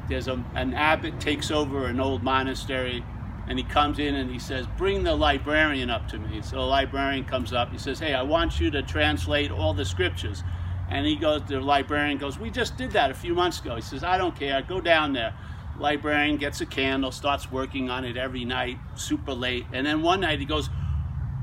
there's 0.09 0.26
a, 0.26 0.42
an 0.54 0.72
abbot 0.72 1.20
takes 1.20 1.50
over 1.50 1.85
an 1.85 2.00
old 2.00 2.22
monastery 2.22 3.04
and 3.46 3.59
he 3.59 3.64
comes 3.64 3.98
in 3.98 4.14
and 4.14 4.31
he 4.31 4.38
says, 4.38 4.66
Bring 4.78 5.04
the 5.04 5.14
librarian 5.14 5.90
up 5.90 6.09
to 6.09 6.18
me. 6.18 6.40
So 6.40 6.57
the 6.57 6.62
librarian 6.62 7.26
comes 7.26 7.52
up. 7.52 7.70
He 7.70 7.76
says, 7.76 7.98
Hey, 7.98 8.14
I 8.14 8.22
want 8.22 8.59
you 8.59 8.70
to 8.70 8.83
translate 8.83 9.50
all 9.50 9.74
the 9.74 9.85
scriptures. 9.85 10.42
And 10.88 11.07
he 11.07 11.14
goes, 11.14 11.42
the 11.44 11.61
librarian 11.61 12.16
goes, 12.16 12.38
We 12.38 12.48
just 12.48 12.78
did 12.78 12.92
that 12.92 13.11
a 13.11 13.14
few 13.14 13.35
months 13.35 13.61
ago. 13.61 13.76
He 13.76 13.83
says, 13.83 14.02
I 14.02 14.16
don't 14.16 14.35
care. 14.35 14.62
Go 14.62 14.81
down 14.81 15.12
there. 15.12 15.35
Librarian 15.80 16.36
gets 16.36 16.60
a 16.60 16.66
candle, 16.66 17.12
starts 17.12 17.50
working 17.50 17.88
on 17.90 18.04
it 18.04 18.16
every 18.16 18.44
night, 18.44 18.78
super 18.96 19.32
late. 19.32 19.64
And 19.72 19.86
then 19.86 20.02
one 20.02 20.20
night 20.20 20.40
he 20.40 20.44
goes, 20.44 20.68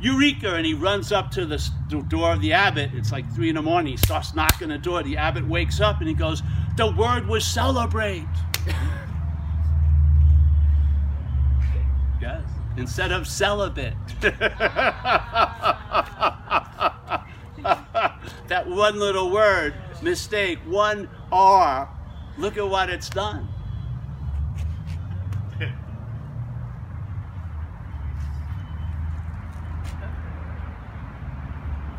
Eureka! 0.01 0.55
And 0.55 0.65
he 0.65 0.73
runs 0.73 1.11
up 1.11 1.31
to 1.31 1.45
the 1.45 1.57
door 2.09 2.33
of 2.33 2.41
the 2.41 2.53
abbot. 2.53 2.91
It's 2.93 3.11
like 3.11 3.29
three 3.33 3.49
in 3.49 3.55
the 3.55 3.61
morning. 3.61 3.93
He 3.93 3.97
starts 3.97 4.35
knocking 4.35 4.69
the 4.69 4.77
door. 4.77 5.03
The 5.03 5.17
abbot 5.17 5.47
wakes 5.47 5.79
up 5.79 5.99
and 5.99 6.07
he 6.07 6.13
goes, 6.13 6.43
The 6.75 6.91
word 6.91 7.27
was 7.27 7.45
celebrate. 7.45 8.27
yes. 12.21 12.43
Instead 12.77 13.11
of 13.13 13.25
celibate. 13.25 13.93
that 18.47 18.67
one 18.67 18.99
little 18.99 19.31
word, 19.31 19.73
mistake, 20.01 20.59
one 20.65 21.09
R, 21.31 21.89
look 22.37 22.57
at 22.57 22.67
what 22.67 22.89
it's 22.89 23.09
done. 23.09 23.47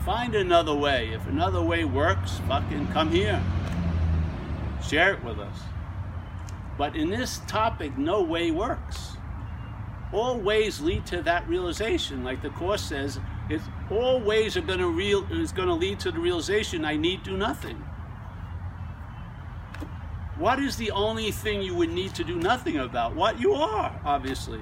Find 0.07 0.37
another 0.37 0.73
way. 0.73 1.09
If 1.13 1.27
another 1.27 1.61
way 1.61 1.85
works, 1.85 2.41
fucking 2.47 2.87
come 2.93 3.11
here. 3.11 3.43
Share 4.81 5.15
it 5.15 5.25
with 5.25 5.41
us. 5.41 5.59
But 6.79 6.95
in 6.95 7.11
this 7.11 7.41
topic, 7.49 7.99
no 7.99 8.23
way 8.23 8.53
works. 8.53 9.17
All 10.13 10.39
ways 10.39 10.81
lead 10.81 11.07
to 11.07 11.23
that 11.23 11.49
realization. 11.49 12.23
Like 12.23 12.41
the 12.41 12.51
Course 12.51 12.85
says, 12.85 13.19
it's, 13.51 13.65
all 13.91 14.21
ways 14.21 14.57
are 14.57 14.61
going 14.61 14.79
to 14.79 14.91
real 14.91 15.27
is 15.33 15.51
going 15.51 15.67
to 15.67 15.75
lead 15.75 15.99
to 16.01 16.13
the 16.13 16.21
realization 16.21 16.85
I 16.85 16.97
need 16.97 17.25
do 17.25 17.37
nothing. 17.37 17.77
What 20.39 20.61
is 20.61 20.77
the 20.77 20.93
only 20.93 21.33
thing 21.33 21.63
you 21.63 21.75
would 21.75 21.91
need 21.91 22.15
to 22.15 22.23
do 22.23 22.37
nothing 22.37 22.77
about? 22.77 23.17
What 23.17 23.41
you 23.41 23.55
are, 23.55 24.01
obviously. 24.05 24.61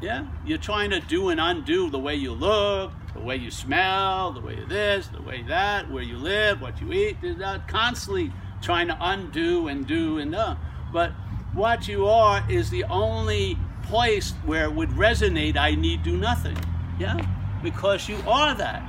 Yeah? 0.00 0.26
You're 0.44 0.58
trying 0.58 0.90
to 0.90 1.00
do 1.00 1.30
and 1.30 1.40
undo 1.40 1.90
the 1.90 1.98
way 1.98 2.14
you 2.14 2.32
look, 2.32 2.92
the 3.16 3.22
way 3.22 3.36
you 3.36 3.50
smell, 3.50 4.32
the 4.32 4.40
way 4.40 4.58
this, 4.68 5.08
the 5.08 5.22
way 5.22 5.42
that, 5.42 5.90
where 5.90 6.02
you 6.02 6.16
live, 6.16 6.60
what 6.60 6.80
you 6.80 6.92
eat. 6.92 7.16
Not 7.22 7.66
constantly 7.66 8.32
trying 8.60 8.88
to 8.88 8.96
undo 9.00 9.68
and 9.68 9.86
do 9.86 10.18
and 10.18 10.32
do. 10.32 10.56
But 10.92 11.12
what 11.54 11.88
you 11.88 12.06
are 12.06 12.44
is 12.50 12.70
the 12.70 12.84
only 12.84 13.56
place 13.84 14.32
where 14.44 14.64
it 14.64 14.72
would 14.72 14.90
resonate, 14.90 15.56
I 15.56 15.74
need 15.74 16.02
do 16.02 16.16
nothing. 16.16 16.56
Yeah? 16.98 17.18
Because 17.62 18.08
you 18.08 18.16
are 18.26 18.54
that. 18.54 18.82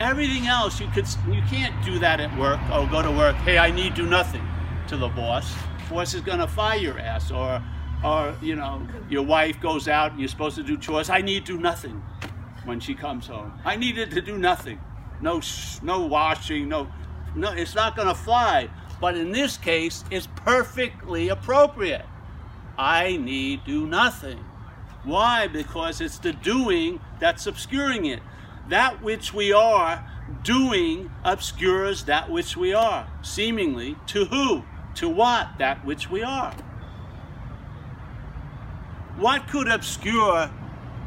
Everything 0.00 0.46
else 0.46 0.80
you 0.80 0.88
could 0.88 1.06
you 1.28 1.42
can't 1.48 1.74
do 1.84 1.98
that 2.00 2.18
at 2.18 2.36
work 2.38 2.60
or 2.72 2.86
go 2.88 3.02
to 3.02 3.10
work, 3.10 3.36
hey, 3.36 3.58
I 3.58 3.70
need 3.70 3.94
do 3.94 4.06
nothing 4.06 4.46
to 4.88 4.96
the 4.96 5.08
boss. 5.08 5.54
Boss 5.88 6.14
is 6.14 6.22
gonna 6.22 6.48
fire 6.48 6.78
your 6.78 6.98
ass 6.98 7.30
or 7.30 7.62
or 8.04 8.34
you 8.42 8.56
know, 8.56 8.86
your 9.08 9.22
wife 9.22 9.60
goes 9.60 9.86
out 9.86 10.10
and 10.10 10.20
you're 10.20 10.28
supposed 10.28 10.56
to 10.56 10.62
do 10.62 10.76
chores, 10.76 11.08
I 11.08 11.20
need 11.20 11.44
do 11.44 11.56
nothing 11.58 12.02
when 12.64 12.80
she 12.80 12.94
comes 12.94 13.26
home. 13.26 13.52
I 13.64 13.76
needed 13.76 14.10
to 14.12 14.20
do 14.20 14.38
nothing. 14.38 14.80
No 15.20 15.40
no 15.82 16.06
washing, 16.06 16.68
no 16.68 16.88
no 17.34 17.52
it's 17.52 17.74
not 17.74 17.96
gonna 17.96 18.14
fly. 18.14 18.68
But 19.00 19.16
in 19.16 19.32
this 19.32 19.56
case, 19.56 20.04
it's 20.10 20.28
perfectly 20.36 21.28
appropriate. 21.28 22.06
I 22.78 23.16
need 23.16 23.64
do 23.64 23.86
nothing. 23.86 24.44
Why? 25.04 25.48
Because 25.48 26.00
it's 26.00 26.18
the 26.18 26.32
doing 26.32 27.00
that's 27.18 27.46
obscuring 27.46 28.06
it. 28.06 28.20
That 28.68 29.02
which 29.02 29.34
we 29.34 29.52
are 29.52 30.08
doing 30.44 31.10
obscures 31.24 32.04
that 32.04 32.30
which 32.30 32.56
we 32.56 32.72
are. 32.72 33.08
Seemingly, 33.22 33.96
to 34.06 34.26
who? 34.26 34.62
To 34.96 35.08
what? 35.08 35.58
That 35.58 35.84
which 35.84 36.08
we 36.08 36.22
are. 36.22 36.52
What 39.16 39.48
could 39.48 39.68
obscure 39.68 40.46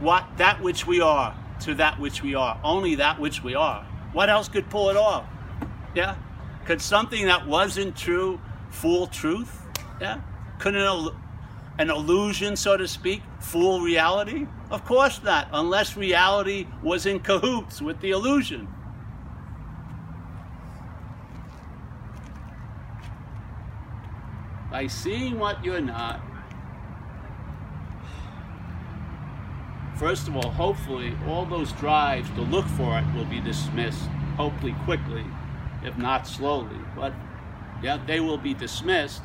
what 0.02 0.26
that 0.38 0.62
which 0.62 0.86
we 0.86 1.00
are 1.00 1.36
to 1.62 1.76
that 1.76 2.00
which 2.00 2.22
we 2.22 2.36
are? 2.36 2.60
Only 2.64 2.96
that 2.96 3.20
which 3.20 3.44
we 3.44 3.56
are. 3.56 3.84
What 4.14 4.30
else 4.30 4.48
could 4.48 4.70
pull 4.70 4.90
it 4.90 4.98
off? 4.98 5.26
Yeah? 5.94 6.16
Could 6.66 6.82
something 6.82 7.26
that 7.26 7.46
wasn't 7.48 7.96
true 7.96 8.40
fool 8.70 9.08
truth? 9.08 9.62
Yeah? 10.00 10.22
Could 10.60 10.76
an, 10.76 11.10
an 11.78 11.90
illusion, 11.90 12.56
so 12.56 12.78
to 12.78 12.88
speak, 12.88 13.22
fool 13.40 13.82
reality? 13.82 14.48
Of 14.72 14.84
course 14.86 15.22
not, 15.24 15.48
unless 15.54 15.96
reality 15.96 16.68
was 16.82 17.06
in 17.06 17.20
cahoots 17.20 17.82
with 17.82 18.00
the 18.02 18.12
illusion. 18.12 18.68
By 24.72 24.88
seeing 24.88 25.40
what 25.40 25.64
you're 25.64 25.80
not, 25.80 26.20
first 29.98 30.28
of 30.28 30.36
all, 30.36 30.52
hopefully, 30.52 31.14
all 31.28 31.46
those 31.46 31.72
drives 31.74 32.30
to 32.32 32.42
look 32.42 32.66
for 32.68 32.98
it 32.98 33.06
will 33.16 33.26
be 33.26 33.40
dismissed, 33.40 34.08
hopefully 34.38 34.76
quickly 34.86 35.26
if 35.86 35.98
not 35.98 36.28
slowly. 36.28 36.80
But 36.96 37.14
yeah, 37.82 38.00
they 38.06 38.20
will 38.20 38.38
be 38.38 38.54
dismissed, 38.54 39.22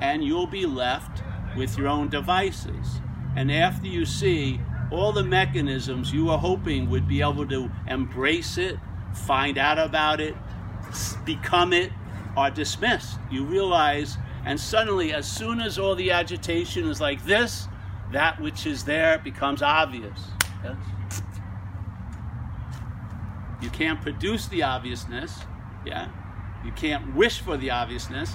and 0.00 0.24
you'll 0.24 0.46
be 0.46 0.66
left 0.66 1.22
with 1.56 1.76
your 1.76 1.88
own 1.88 2.08
devices. 2.08 3.00
And 3.36 3.50
after 3.50 3.86
you 3.86 4.04
see 4.06 4.60
all 4.90 5.12
the 5.12 5.24
mechanisms 5.24 6.12
you 6.12 6.26
were 6.26 6.38
hoping 6.38 6.88
would 6.90 7.08
be 7.08 7.20
able 7.20 7.46
to 7.48 7.70
embrace 7.88 8.58
it, 8.58 8.78
find 9.12 9.58
out 9.58 9.78
about 9.78 10.20
it, 10.20 10.34
become 11.24 11.72
it, 11.72 11.90
are 12.36 12.50
dismissed. 12.50 13.18
You 13.30 13.44
realize, 13.44 14.16
and 14.44 14.58
suddenly, 14.58 15.12
as 15.12 15.30
soon 15.30 15.60
as 15.60 15.78
all 15.78 15.94
the 15.94 16.10
agitation 16.10 16.88
is 16.88 17.00
like 17.00 17.24
this, 17.24 17.68
that 18.14 18.40
which 18.40 18.64
is 18.66 18.84
there 18.84 19.18
becomes 19.18 19.60
obvious. 19.60 20.28
Yes? 20.62 20.76
You 23.60 23.70
can't 23.70 24.00
produce 24.00 24.46
the 24.48 24.62
obviousness, 24.62 25.40
yeah? 25.84 26.08
You 26.64 26.72
can't 26.72 27.14
wish 27.14 27.40
for 27.40 27.56
the 27.56 27.70
obviousness. 27.70 28.32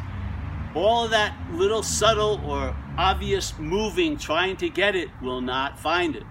All 0.76 1.06
of 1.06 1.12
that 1.12 1.36
little 1.52 1.82
subtle 1.82 2.42
or 2.46 2.76
obvious 2.98 3.58
moving 3.58 4.18
trying 4.18 4.58
to 4.58 4.70
get 4.70 4.96
it 4.96 5.10
will 5.22 5.42
not 5.42 5.80
find 5.80 6.15
it. 6.15 6.24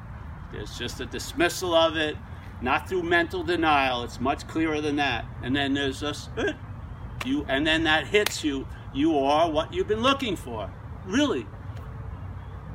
There's 0.53 0.79
just 0.79 1.01
a 1.01 1.07
dismissal 1.07 1.75
of 1.75 1.97
it, 1.97 2.17
not 2.61 2.89
through 2.89 3.03
mental 3.03 3.43
denial. 3.43 4.05
It's 4.05 4.21
much 4.21 4.47
clearer 4.47 4.81
than 4.81 4.97
that. 4.97 5.25
And 5.43 5.57
then 5.57 5.75
there's 5.75 6.01
just 6.01 6.31
eh, 6.37 6.53
you 7.25 7.45
and 7.49 7.67
then 7.67 7.85
that 7.85 8.07
hits 8.07 8.45
you. 8.45 8.67
You 8.93 9.19
are 9.19 9.51
what 9.51 9.73
you've 9.73 9.89
been 9.89 10.03
looking 10.03 10.37
for. 10.37 10.71
Really. 11.07 11.47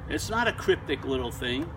It's 0.10 0.30
not 0.30 0.48
a 0.48 0.54
cryptic 0.54 1.06
little 1.06 1.32
thing. 1.32 1.70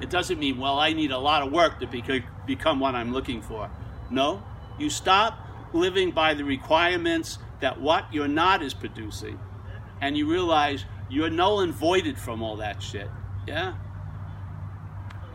It 0.00 0.10
doesn't 0.10 0.38
mean, 0.38 0.58
well, 0.58 0.78
I 0.78 0.92
need 0.92 1.10
a 1.10 1.18
lot 1.18 1.42
of 1.42 1.52
work 1.52 1.80
to 1.80 1.86
be- 1.86 2.24
become 2.46 2.80
what 2.80 2.94
I'm 2.94 3.12
looking 3.12 3.42
for. 3.42 3.70
No, 4.10 4.42
you 4.78 4.90
stop 4.90 5.38
living 5.72 6.10
by 6.10 6.34
the 6.34 6.44
requirements 6.44 7.38
that 7.60 7.80
what 7.80 8.12
you're 8.12 8.28
not 8.28 8.62
is 8.62 8.74
producing, 8.74 9.38
and 10.00 10.16
you 10.16 10.30
realize 10.30 10.84
you're 11.08 11.30
null 11.30 11.60
and 11.60 11.72
voided 11.72 12.18
from 12.18 12.42
all 12.42 12.56
that 12.56 12.82
shit. 12.82 13.08
Yeah? 13.46 13.74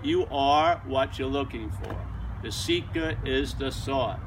You 0.03 0.25
are 0.31 0.81
what 0.85 1.19
you're 1.19 1.27
looking 1.27 1.71
for. 1.71 1.95
The 2.41 2.51
seeker 2.51 3.17
is 3.25 3.55
the 3.55 3.71
sought. 3.71 4.19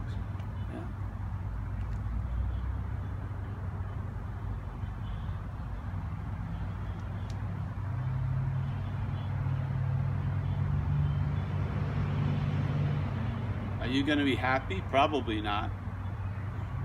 Going 14.02 14.18
to 14.18 14.24
be 14.24 14.34
happy? 14.34 14.82
Probably 14.90 15.40
not. 15.40 15.70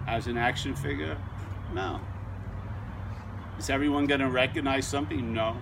As 0.07 0.27
an 0.27 0.37
action 0.37 0.75
figure? 0.75 1.17
No. 1.73 1.99
Is 3.57 3.69
everyone 3.69 4.05
going 4.05 4.21
to 4.21 4.29
recognize 4.29 4.87
something? 4.87 5.33
No. 5.33 5.57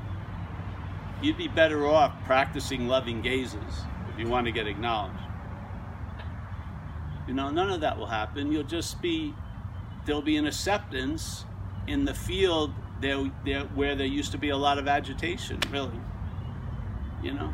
You'd 1.22 1.38
be 1.38 1.48
better 1.48 1.88
off 1.88 2.14
practicing 2.26 2.88
loving 2.88 3.22
gazes 3.22 3.84
if 4.14 4.20
you 4.20 4.28
want 4.28 4.46
to 4.46 4.52
get 4.52 4.68
acknowledged. 4.68 5.20
You 7.28 7.34
know, 7.34 7.50
none 7.50 7.72
of 7.72 7.82
that 7.82 7.98
will 7.98 8.06
happen. 8.06 8.52
You'll 8.52 8.64
just 8.64 9.02
be, 9.02 9.34
there'll 10.06 10.22
be 10.22 10.38
an 10.38 10.46
acceptance 10.46 11.46
in 11.88 12.06
the 12.06 12.14
field 12.14 12.72
there, 13.02 13.32
there 13.44 13.62
where 13.62 13.96
there 13.96 14.06
used 14.06 14.32
to 14.34 14.38
be 14.38 14.50
a 14.50 14.58
lot 14.58 14.78
of 14.78 14.88
agitation, 14.88 15.60
really. 15.72 16.00
You 17.24 17.34
know? 17.34 17.54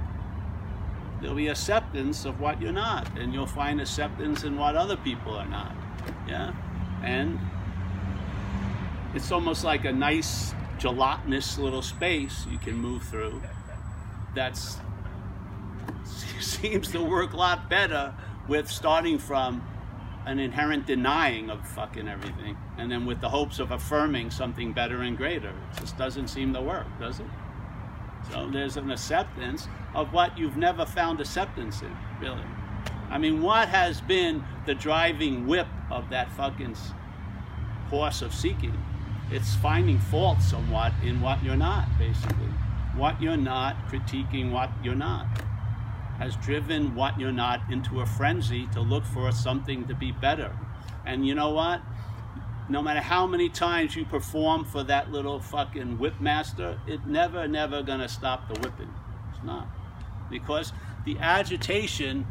There'll 1.22 1.36
be 1.36 1.50
acceptance 1.50 2.26
of 2.26 2.40
what 2.40 2.60
you're 2.60 2.72
not, 2.72 3.18
and 3.18 3.34
you'll 3.34 3.46
find 3.46 3.80
acceptance 3.80 4.44
in 4.44 4.58
what 4.58 4.76
other 4.76 4.98
people 4.98 5.36
are 5.36 5.48
not. 5.48 5.76
Yeah? 6.28 6.54
And 7.04 7.40
it's 9.14 9.32
almost 9.32 9.64
like 9.64 9.86
a 9.86 9.92
nice 9.92 10.54
gelatinous 10.80 11.60
little 11.60 11.84
space 11.84 12.48
you 12.50 12.58
can 12.58 12.74
move 12.74 13.04
through 13.04 13.40
that's 14.34 14.78
seems 16.40 16.92
to 16.92 17.04
work 17.04 17.34
a 17.34 17.38
lot 17.38 17.70
better 17.70 18.16
with 18.48 18.68
starting 18.68 19.20
from 19.20 19.64
an 20.26 20.40
inherent 20.40 20.88
denying 20.88 21.52
of 21.52 21.68
fucking 21.68 22.08
everything 22.08 22.58
and 22.80 22.92
then 22.92 23.06
with 23.06 23.22
the 23.22 23.30
hopes 23.30 23.60
of 23.60 23.70
affirming 23.70 24.32
something 24.32 24.74
better 24.74 25.02
and 25.02 25.18
greater 25.18 25.50
it 25.50 25.80
just 25.80 25.98
doesn't 26.00 26.28
seem 26.28 26.52
to 26.52 26.62
work 26.62 26.88
does 27.00 27.20
it 27.20 27.28
so 28.30 28.50
there's 28.50 28.78
an 28.78 28.92
acceptance 28.92 29.68
of 29.96 30.14
what 30.14 30.38
you've 30.38 30.58
never 30.58 30.86
found 30.86 31.20
acceptance 31.20 31.82
in 31.82 31.98
really 32.22 32.44
i 33.10 33.18
mean 33.18 33.42
what 33.42 33.68
has 33.68 34.02
been 34.02 34.44
the 34.66 34.76
driving 34.76 35.48
whip 35.48 35.68
of 35.90 36.10
that 36.10 36.32
fucking 36.32 36.76
horse 37.90 38.22
of 38.22 38.34
seeking 38.34 38.78
it's 39.32 39.56
finding 39.56 39.98
fault 39.98 40.42
somewhat 40.42 40.92
in 41.02 41.22
what 41.22 41.42
you're 41.42 41.56
not, 41.56 41.88
basically. 41.98 42.52
What 42.98 43.22
you're 43.22 43.38
not, 43.38 43.88
critiquing 43.88 44.52
what 44.52 44.70
you're 44.84 44.94
not, 44.94 45.26
has 46.18 46.36
driven 46.36 46.96
what 46.96 47.18
you're 47.18 47.32
not 47.32 47.62
into 47.72 48.02
a 48.02 48.06
frenzy 48.06 48.68
to 48.74 48.82
look 48.82 49.06
for 49.06 49.32
something 49.32 49.88
to 49.88 49.96
be 49.96 50.12
better. 50.12 50.54
And 51.06 51.26
you 51.26 51.34
know 51.34 51.52
what? 51.52 51.82
No 52.72 52.82
matter 52.82 53.02
how 53.02 53.28
many 53.28 53.50
times 53.50 53.98
you 53.98 54.06
perform 54.06 54.64
for 54.64 54.82
that 54.84 55.12
little 55.12 55.42
fucking 55.42 56.00
whip 56.00 56.22
master, 56.22 56.80
it 56.88 57.06
never, 57.06 57.46
never 57.46 57.84
gonna 57.84 58.08
stop 58.08 58.48
the 58.48 58.58
whipping. 58.62 58.90
It's 59.30 59.44
not. 59.44 59.68
Because 60.30 60.72
the 61.04 61.20
agitation 61.20 62.26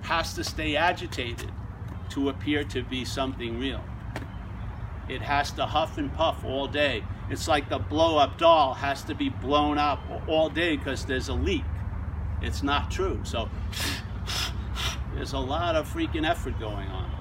has 0.00 0.32
to 0.36 0.42
stay 0.42 0.74
agitated 0.74 1.52
to 2.08 2.30
appear 2.30 2.64
to 2.64 2.82
be 2.82 3.04
something 3.04 3.58
real. 3.58 3.84
It 5.06 5.20
has 5.20 5.50
to 5.52 5.66
huff 5.66 5.98
and 5.98 6.10
puff 6.14 6.42
all 6.46 6.66
day. 6.66 7.04
It's 7.28 7.46
like 7.46 7.68
the 7.68 7.78
blow 7.78 8.16
up 8.16 8.38
doll 8.38 8.72
has 8.72 9.04
to 9.04 9.14
be 9.14 9.28
blown 9.28 9.76
up 9.76 10.00
all 10.26 10.48
day 10.48 10.78
because 10.78 11.04
there's 11.04 11.28
a 11.28 11.34
leak. 11.34 11.64
It's 12.40 12.62
not 12.62 12.90
true. 12.90 13.20
So 13.24 13.50
there's 15.14 15.34
a 15.34 15.38
lot 15.38 15.76
of 15.76 15.86
freaking 15.86 16.26
effort 16.26 16.58
going 16.58 16.88
on. 16.88 17.13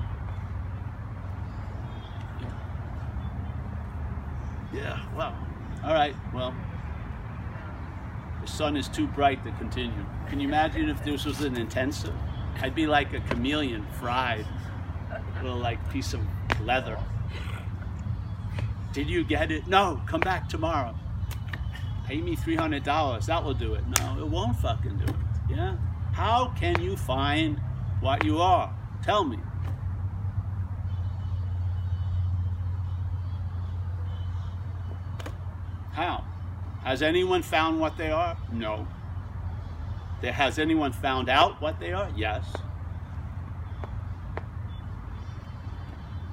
Yeah, 4.73 4.99
well, 5.15 5.37
all 5.83 5.93
right, 5.93 6.15
well, 6.33 6.53
the 8.41 8.47
sun 8.47 8.75
is 8.75 8.87
too 8.87 9.07
bright 9.07 9.43
to 9.45 9.51
continue. 9.51 10.05
Can 10.27 10.39
you 10.39 10.47
imagine 10.47 10.89
if 10.89 11.03
this 11.03 11.25
was 11.25 11.41
an 11.41 11.55
intensive? 11.57 12.15
I'd 12.59 12.73
be 12.73 12.87
like 12.87 13.13
a 13.13 13.19
chameleon 13.21 13.85
fried, 13.99 14.45
little 15.41 15.57
like 15.57 15.77
piece 15.91 16.13
of 16.13 16.21
leather. 16.61 16.97
Did 18.93 19.09
you 19.09 19.23
get 19.23 19.51
it? 19.51 19.67
No, 19.67 20.01
come 20.07 20.21
back 20.21 20.49
tomorrow. 20.49 20.95
Pay 22.05 22.21
me 22.21 22.35
$300. 22.35 23.25
That 23.25 23.43
will 23.43 23.53
do 23.53 23.73
it. 23.73 23.83
No, 23.99 24.19
it 24.19 24.27
won't 24.27 24.57
fucking 24.57 24.97
do 24.97 25.05
it. 25.05 25.15
Yeah? 25.49 25.77
How 26.11 26.53
can 26.57 26.81
you 26.81 26.95
find 26.95 27.59
what 28.01 28.23
you 28.23 28.39
are? 28.39 28.73
Tell 29.03 29.23
me. 29.23 29.39
How? 35.93 36.23
Has 36.93 37.01
anyone 37.01 37.41
found 37.41 37.79
what 37.79 37.97
they 37.97 38.11
are? 38.11 38.37
No. 38.51 38.87
Has 40.21 40.59
anyone 40.59 40.91
found 40.91 41.27
out 41.27 41.59
what 41.59 41.79
they 41.79 41.91
are? 41.91 42.07
Yes. 42.15 42.45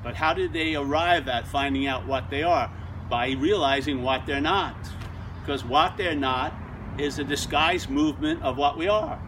But 0.02 0.16
how 0.16 0.34
did 0.34 0.52
they 0.52 0.74
arrive 0.74 1.28
at 1.28 1.48
finding 1.48 1.86
out 1.86 2.06
what 2.06 2.28
they 2.28 2.42
are? 2.42 2.70
By 3.08 3.30
realizing 3.30 4.02
what 4.02 4.26
they're 4.26 4.42
not. 4.42 4.76
Because 5.40 5.64
what 5.64 5.96
they're 5.96 6.14
not 6.14 6.52
is 6.98 7.18
a 7.18 7.24
disguised 7.24 7.88
movement 7.88 8.42
of 8.42 8.58
what 8.58 8.76
we 8.76 8.86
are. 8.86 9.18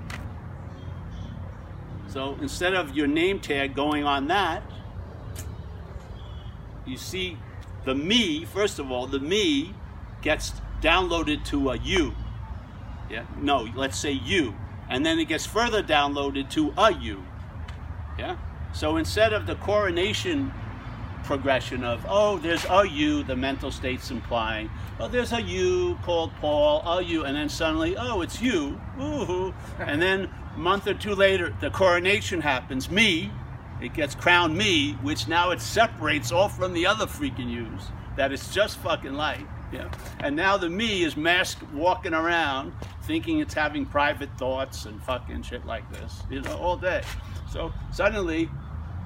So 2.08 2.36
instead 2.42 2.74
of 2.74 2.94
your 2.94 3.06
name 3.06 3.40
tag 3.40 3.74
going 3.74 4.04
on 4.04 4.26
that, 4.26 4.62
you 6.84 6.98
see 6.98 7.38
the 7.86 7.94
me, 7.94 8.44
first 8.44 8.78
of 8.78 8.92
all, 8.92 9.06
the 9.06 9.18
me 9.18 9.74
gets 10.20 10.52
downloaded 10.82 11.44
to 11.46 11.70
a 11.70 11.78
you. 11.78 12.14
Yeah? 13.08 13.24
No, 13.38 13.68
let's 13.74 13.98
say 13.98 14.12
you. 14.12 14.54
And 14.88 15.06
then 15.06 15.18
it 15.18 15.26
gets 15.26 15.46
further 15.46 15.82
downloaded 15.82 16.50
to 16.50 16.74
a 16.76 16.92
you. 16.92 17.24
Yeah? 18.18 18.36
So 18.74 18.96
instead 18.96 19.32
of 19.32 19.46
the 19.46 19.54
coronation 19.56 20.52
progression 21.24 21.84
of, 21.84 22.04
oh, 22.08 22.38
there's 22.38 22.66
a 22.68 22.86
you, 22.86 23.22
the 23.22 23.36
mental 23.36 23.70
state's 23.70 24.10
implying. 24.10 24.70
Oh, 24.98 25.08
there's 25.08 25.32
a 25.32 25.40
you 25.40 25.98
called 26.02 26.32
Paul, 26.40 26.82
a 26.86 27.02
you, 27.02 27.24
and 27.24 27.36
then 27.36 27.48
suddenly, 27.48 27.96
oh, 27.96 28.22
it's 28.22 28.42
you, 28.42 28.80
woohoo. 28.98 29.54
And 29.78 30.02
then 30.02 30.28
a 30.54 30.58
month 30.58 30.86
or 30.86 30.94
two 30.94 31.14
later, 31.14 31.54
the 31.60 31.70
coronation 31.70 32.40
happens, 32.40 32.90
me, 32.90 33.30
it 33.80 33.94
gets 33.94 34.14
crowned 34.14 34.56
me, 34.56 34.92
which 35.02 35.28
now 35.28 35.50
it 35.50 35.60
separates 35.60 36.32
off 36.32 36.56
from 36.56 36.72
the 36.72 36.86
other 36.86 37.06
freaking 37.06 37.50
yous 37.50 37.88
that 38.16 38.32
it's 38.32 38.52
just 38.52 38.78
fucking 38.78 39.14
like. 39.14 39.46
Yeah. 39.72 39.90
And 40.20 40.36
now 40.36 40.56
the 40.56 40.68
me 40.68 41.02
is 41.02 41.16
masked 41.16 41.62
walking 41.72 42.12
around 42.14 42.72
thinking 43.04 43.40
it's 43.40 43.54
having 43.54 43.86
private 43.86 44.30
thoughts 44.38 44.84
and 44.84 45.02
fucking 45.02 45.42
shit 45.42 45.64
like 45.66 45.90
this, 45.92 46.22
you 46.30 46.40
know, 46.42 46.56
all 46.58 46.76
day. 46.76 47.02
So 47.50 47.72
suddenly 47.90 48.50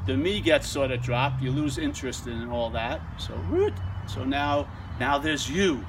the 0.06 0.16
me 0.16 0.40
gets 0.40 0.68
sort 0.68 0.90
of 0.90 1.02
dropped. 1.02 1.42
You 1.42 1.50
lose 1.50 1.78
interest 1.78 2.26
in 2.26 2.48
all 2.50 2.70
that. 2.70 3.00
So 3.18 3.34
so 4.06 4.24
now 4.24 4.68
now 4.98 5.18
there's 5.18 5.48
you. 5.48 5.84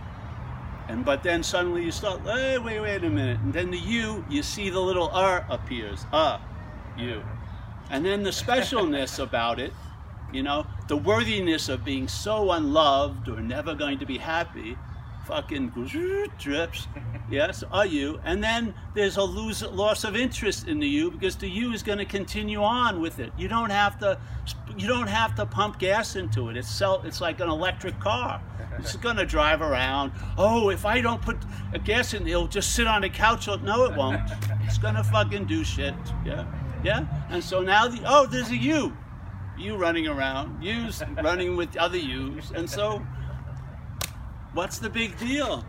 And 0.89 1.03
but 1.03 1.21
then 1.21 1.43
suddenly 1.43 1.83
you 1.83 1.91
start, 1.91 2.21
hey, 2.21 2.57
wait, 2.57 2.79
wait 2.79 3.03
a 3.03 3.09
minute. 3.09 3.39
And 3.39 3.53
then 3.53 3.71
the 3.71 3.77
you, 3.77 4.23
you 4.29 4.41
see 4.41 4.69
the 4.69 4.79
little 4.79 5.09
R 5.09 5.45
appears. 5.49 6.05
Uh, 6.13 6.39
you. 6.97 7.23
And 7.89 8.05
then 8.05 8.23
the 8.23 8.29
specialness 8.29 9.19
about 9.19 9.59
it, 9.59 9.73
you 10.33 10.43
know, 10.43 10.65
the 10.87 10.97
worthiness 10.97 11.69
of 11.69 11.85
being 11.85 12.07
so 12.07 12.51
unloved 12.51 13.29
or 13.29 13.39
never 13.41 13.73
going 13.73 13.99
to 13.99 14.05
be 14.05 14.17
happy, 14.17 14.77
fucking 15.25 15.69
drips. 16.39 16.87
Yes, 17.29 17.63
are 17.71 17.85
you? 17.85 18.19
And 18.23 18.43
then 18.43 18.73
there's 18.93 19.17
a 19.17 19.23
lose, 19.23 19.61
loss 19.61 20.03
of 20.03 20.15
interest 20.15 20.67
in 20.67 20.79
the 20.79 20.87
you 20.87 21.11
because 21.11 21.35
the 21.35 21.49
you 21.49 21.73
is 21.73 21.83
going 21.83 21.97
to 21.97 22.05
continue 22.05 22.63
on 22.63 23.01
with 23.01 23.19
it. 23.19 23.31
You 23.37 23.47
don't 23.47 23.69
have 23.69 23.99
to, 23.99 24.17
you 24.77 24.87
don't 24.87 25.07
have 25.07 25.35
to 25.35 25.45
pump 25.45 25.79
gas 25.79 26.15
into 26.15 26.49
it. 26.49 26.57
It's 26.57 26.69
so, 26.69 27.01
it's 27.03 27.19
like 27.19 27.39
an 27.41 27.49
electric 27.49 27.99
car. 27.99 28.41
It's 28.79 28.95
going 29.07 29.17
to 29.17 29.25
drive 29.25 29.61
around. 29.61 30.11
Oh, 30.37 30.69
if 30.69 30.85
I 30.85 31.01
don't 31.01 31.21
put 31.21 31.37
a 31.73 31.79
gas 31.79 32.13
in, 32.13 32.25
it'll 32.27 32.47
just 32.47 32.73
sit 32.73 32.87
on 32.87 33.01
the 33.01 33.09
couch. 33.09 33.47
No, 33.47 33.83
it 33.85 33.95
won't. 33.95 34.21
It's 34.63 34.77
going 34.77 34.95
to 34.95 35.03
fucking 35.03 35.45
do 35.45 35.63
shit. 35.63 35.95
Yeah, 36.25 36.45
yeah. 36.83 37.05
And 37.29 37.43
so 37.43 37.61
now 37.61 37.87
the 37.87 38.01
oh, 38.05 38.25
there's 38.25 38.49
a 38.51 38.57
you, 38.57 38.95
you 39.57 39.75
running 39.75 40.07
around, 40.07 40.63
yous 40.63 41.01
running 41.23 41.55
with 41.55 41.75
other 41.77 41.97
yous, 41.97 42.51
and 42.51 42.69
so 42.69 43.05
What's 44.57 44.79
the 44.79 44.89
big 44.89 45.15
deal? 45.19 45.63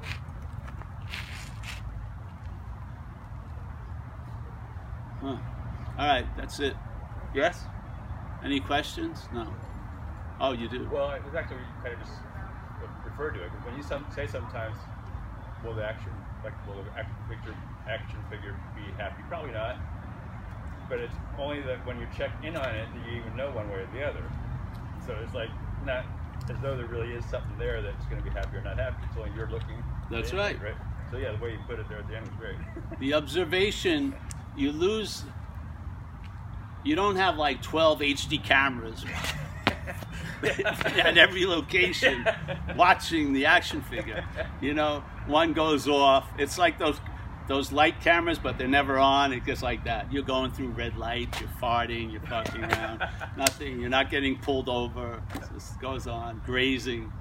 Huh. 5.20 5.36
All 5.98 6.06
right, 6.06 6.26
that's 6.38 6.58
it. 6.60 6.74
Yes? 7.34 7.64
Any 8.42 8.60
questions? 8.60 9.28
No. 9.34 9.46
Oh, 10.40 10.52
you 10.52 10.70
do? 10.70 10.88
Well, 10.90 11.10
it's 11.10 11.36
actually 11.36 11.58
you 11.58 11.82
kind 11.82 11.92
of 11.92 12.00
just 12.00 12.18
refer 13.04 13.30
to 13.32 13.44
it 13.44 13.50
when 13.66 13.76
you 13.76 13.82
some, 13.82 14.06
say 14.14 14.26
sometimes, 14.26 14.78
will 15.62 15.74
the 15.74 15.84
action 15.84 16.12
like 16.42 16.54
will 16.66 16.82
the 16.82 16.90
action 16.98 17.14
picture 17.28 17.54
action 17.86 18.18
figure 18.30 18.56
be 18.74 18.90
happy? 18.96 19.22
Probably 19.28 19.52
not. 19.52 19.76
But 20.88 21.00
it's 21.00 21.14
only 21.38 21.60
that 21.62 21.86
when 21.86 21.98
you 21.98 22.06
check 22.16 22.30
in 22.42 22.56
on 22.56 22.74
it 22.74 22.88
that 22.94 23.10
you 23.10 23.18
even 23.18 23.36
know 23.36 23.50
one 23.50 23.68
way 23.68 23.76
or 23.76 23.88
the 23.92 24.04
other. 24.04 24.22
So 25.06 25.14
it's 25.22 25.34
like 25.34 25.50
not 25.84 26.04
as 26.50 26.58
though 26.60 26.76
there 26.76 26.86
really 26.86 27.12
is 27.12 27.24
something 27.26 27.56
there 27.58 27.82
that's 27.82 28.04
going 28.06 28.18
to 28.18 28.24
be 28.24 28.30
happy 28.30 28.56
or 28.56 28.62
not 28.62 28.78
happy. 28.78 29.04
It's 29.08 29.18
only 29.18 29.30
you're 29.36 29.50
looking. 29.50 29.82
That's 30.10 30.32
right. 30.32 30.60
Right. 30.62 30.74
So 31.10 31.16
yeah, 31.16 31.32
the 31.32 31.38
way 31.38 31.52
you 31.52 31.58
put 31.66 31.78
it 31.78 31.88
there 31.88 31.98
at 31.98 32.08
the 32.08 32.16
end 32.16 32.26
was 32.26 32.36
great. 32.36 32.56
the 33.00 33.14
observation, 33.14 34.14
you 34.56 34.72
lose. 34.72 35.24
You 36.84 36.94
don't 36.94 37.16
have 37.16 37.36
like 37.36 37.60
12 37.60 38.00
HD 38.00 38.42
cameras 38.42 39.04
at 40.42 41.18
every 41.18 41.44
location 41.44 42.26
watching 42.76 43.32
the 43.32 43.46
action 43.46 43.82
figure. 43.82 44.24
You 44.60 44.74
know, 44.74 45.02
one 45.26 45.52
goes 45.52 45.88
off. 45.88 46.28
It's 46.38 46.56
like 46.56 46.78
those 46.78 47.00
those 47.48 47.72
light 47.72 48.00
cameras, 48.00 48.38
but 48.38 48.58
they're 48.58 48.68
never 48.68 48.98
on. 48.98 49.32
It's 49.32 49.46
just 49.46 49.62
like 49.62 49.84
that. 49.84 50.12
You're 50.12 50.22
going 50.22 50.52
through 50.52 50.68
red 50.68 50.96
lights, 50.96 51.40
you're 51.40 51.50
farting, 51.60 52.12
you're 52.12 52.20
fucking 52.22 52.62
around. 52.62 53.02
Nothing. 53.36 53.80
You're 53.80 53.90
not 53.90 54.10
getting 54.10 54.38
pulled 54.38 54.68
over. 54.68 55.22
It 55.34 55.42
just 55.54 55.80
goes 55.80 56.06
on. 56.06 56.42
Grazing. 56.44 57.12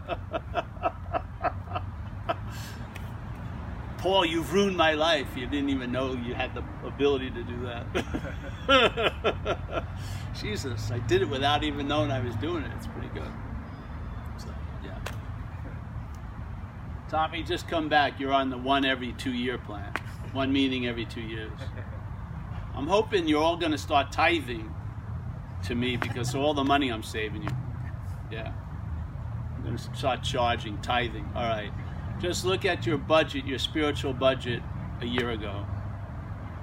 Paul, 3.99 4.25
you've 4.25 4.53
ruined 4.53 4.77
my 4.79 4.95
life. 4.95 5.29
You 5.37 5.47
didn't 5.47 5.69
even 5.69 5.93
know 5.93 6.15
you 6.15 6.33
had 6.33 6.55
the 6.55 6.65
ability 6.87 7.31
to 7.33 7.43
do 7.43 7.61
that. 8.67 9.85
Jesus, 10.41 10.91
I 10.91 11.01
did 11.01 11.21
it 11.21 11.29
without 11.29 11.63
even 11.65 11.87
knowing 11.87 12.11
I 12.11 12.21
was 12.21 12.35
doing 12.37 12.65
it. 12.65 12.71
It's 12.77 12.87
pretty 12.87 13.09
good. 13.09 13.31
So, 14.39 14.47
yeah. 14.83 14.99
Tommy, 17.11 17.43
just 17.43 17.67
come 17.67 17.89
back. 17.89 18.21
You're 18.21 18.33
on 18.33 18.51
the 18.51 18.57
one 18.57 18.85
every 18.85 19.13
two 19.15 19.33
year 19.33 19.59
plan, 19.59 19.93
one 20.33 20.53
meeting 20.53 20.87
every 20.87 21.05
two 21.05 21.21
years. 21.21 21.51
I'm 22.77 22.87
hoping 22.87 23.27
you're 23.27 23.43
all 23.43 23.57
going 23.57 23.73
to 23.73 23.79
start 23.79 24.13
tithing 24.13 24.73
to 25.65 25.75
me 25.75 25.97
because 25.97 26.37
all 26.37 26.55
the 26.55 26.63
money 26.63 26.89
I'm 26.89 27.03
saving 27.03 27.43
you. 27.43 27.51
Yeah. 28.31 28.53
I'm 29.57 29.65
going 29.65 29.77
to 29.77 29.97
start 29.97 30.23
charging, 30.23 30.79
tithing. 30.83 31.29
All 31.35 31.43
right. 31.43 31.73
Just 32.21 32.45
look 32.45 32.65
at 32.65 32.87
your 32.87 32.97
budget, 32.97 33.45
your 33.45 33.59
spiritual 33.59 34.13
budget 34.13 34.63
a 35.01 35.07
year 35.07 35.31
ago. 35.31 35.67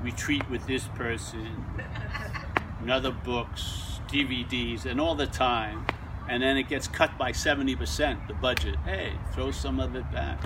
Retreat 0.01 0.49
with 0.49 0.65
this 0.65 0.87
person, 0.95 1.57
another 2.81 3.11
books, 3.11 3.99
DVDs, 4.07 4.85
and 4.85 5.01
all 5.01 5.15
the 5.15 5.27
time. 5.27 5.85
And 6.29 6.43
then 6.43 6.57
it 6.57 6.67
gets 6.67 6.87
cut 6.87 7.17
by 7.17 7.31
70%, 7.31 8.27
the 8.27 8.33
budget. 8.33 8.75
Hey, 8.85 9.13
throw 9.33 9.51
some 9.51 9.79
of 9.79 9.95
it 9.95 10.09
back. 10.11 10.39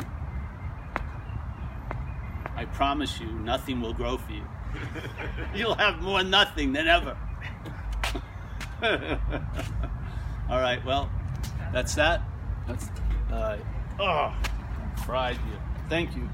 I 2.56 2.66
promise 2.66 3.20
you, 3.20 3.32
nothing 3.32 3.82
will 3.82 3.94
grow 3.94 4.18
for 4.18 4.32
you. 4.32 4.46
You'll 5.56 5.76
have 5.76 6.02
more 6.02 6.24
nothing 6.24 6.74
than 6.74 6.88
ever. 6.88 7.18
all 10.50 10.60
right, 10.60 10.84
well, 10.86 11.12
that's 11.74 11.96
that. 11.96 12.22
That's, 12.68 12.90
uh, 13.32 13.58
oh 14.00 14.34
fried 15.02 15.36
you. 15.36 15.58
Thank 15.90 16.16
you. 16.16 16.30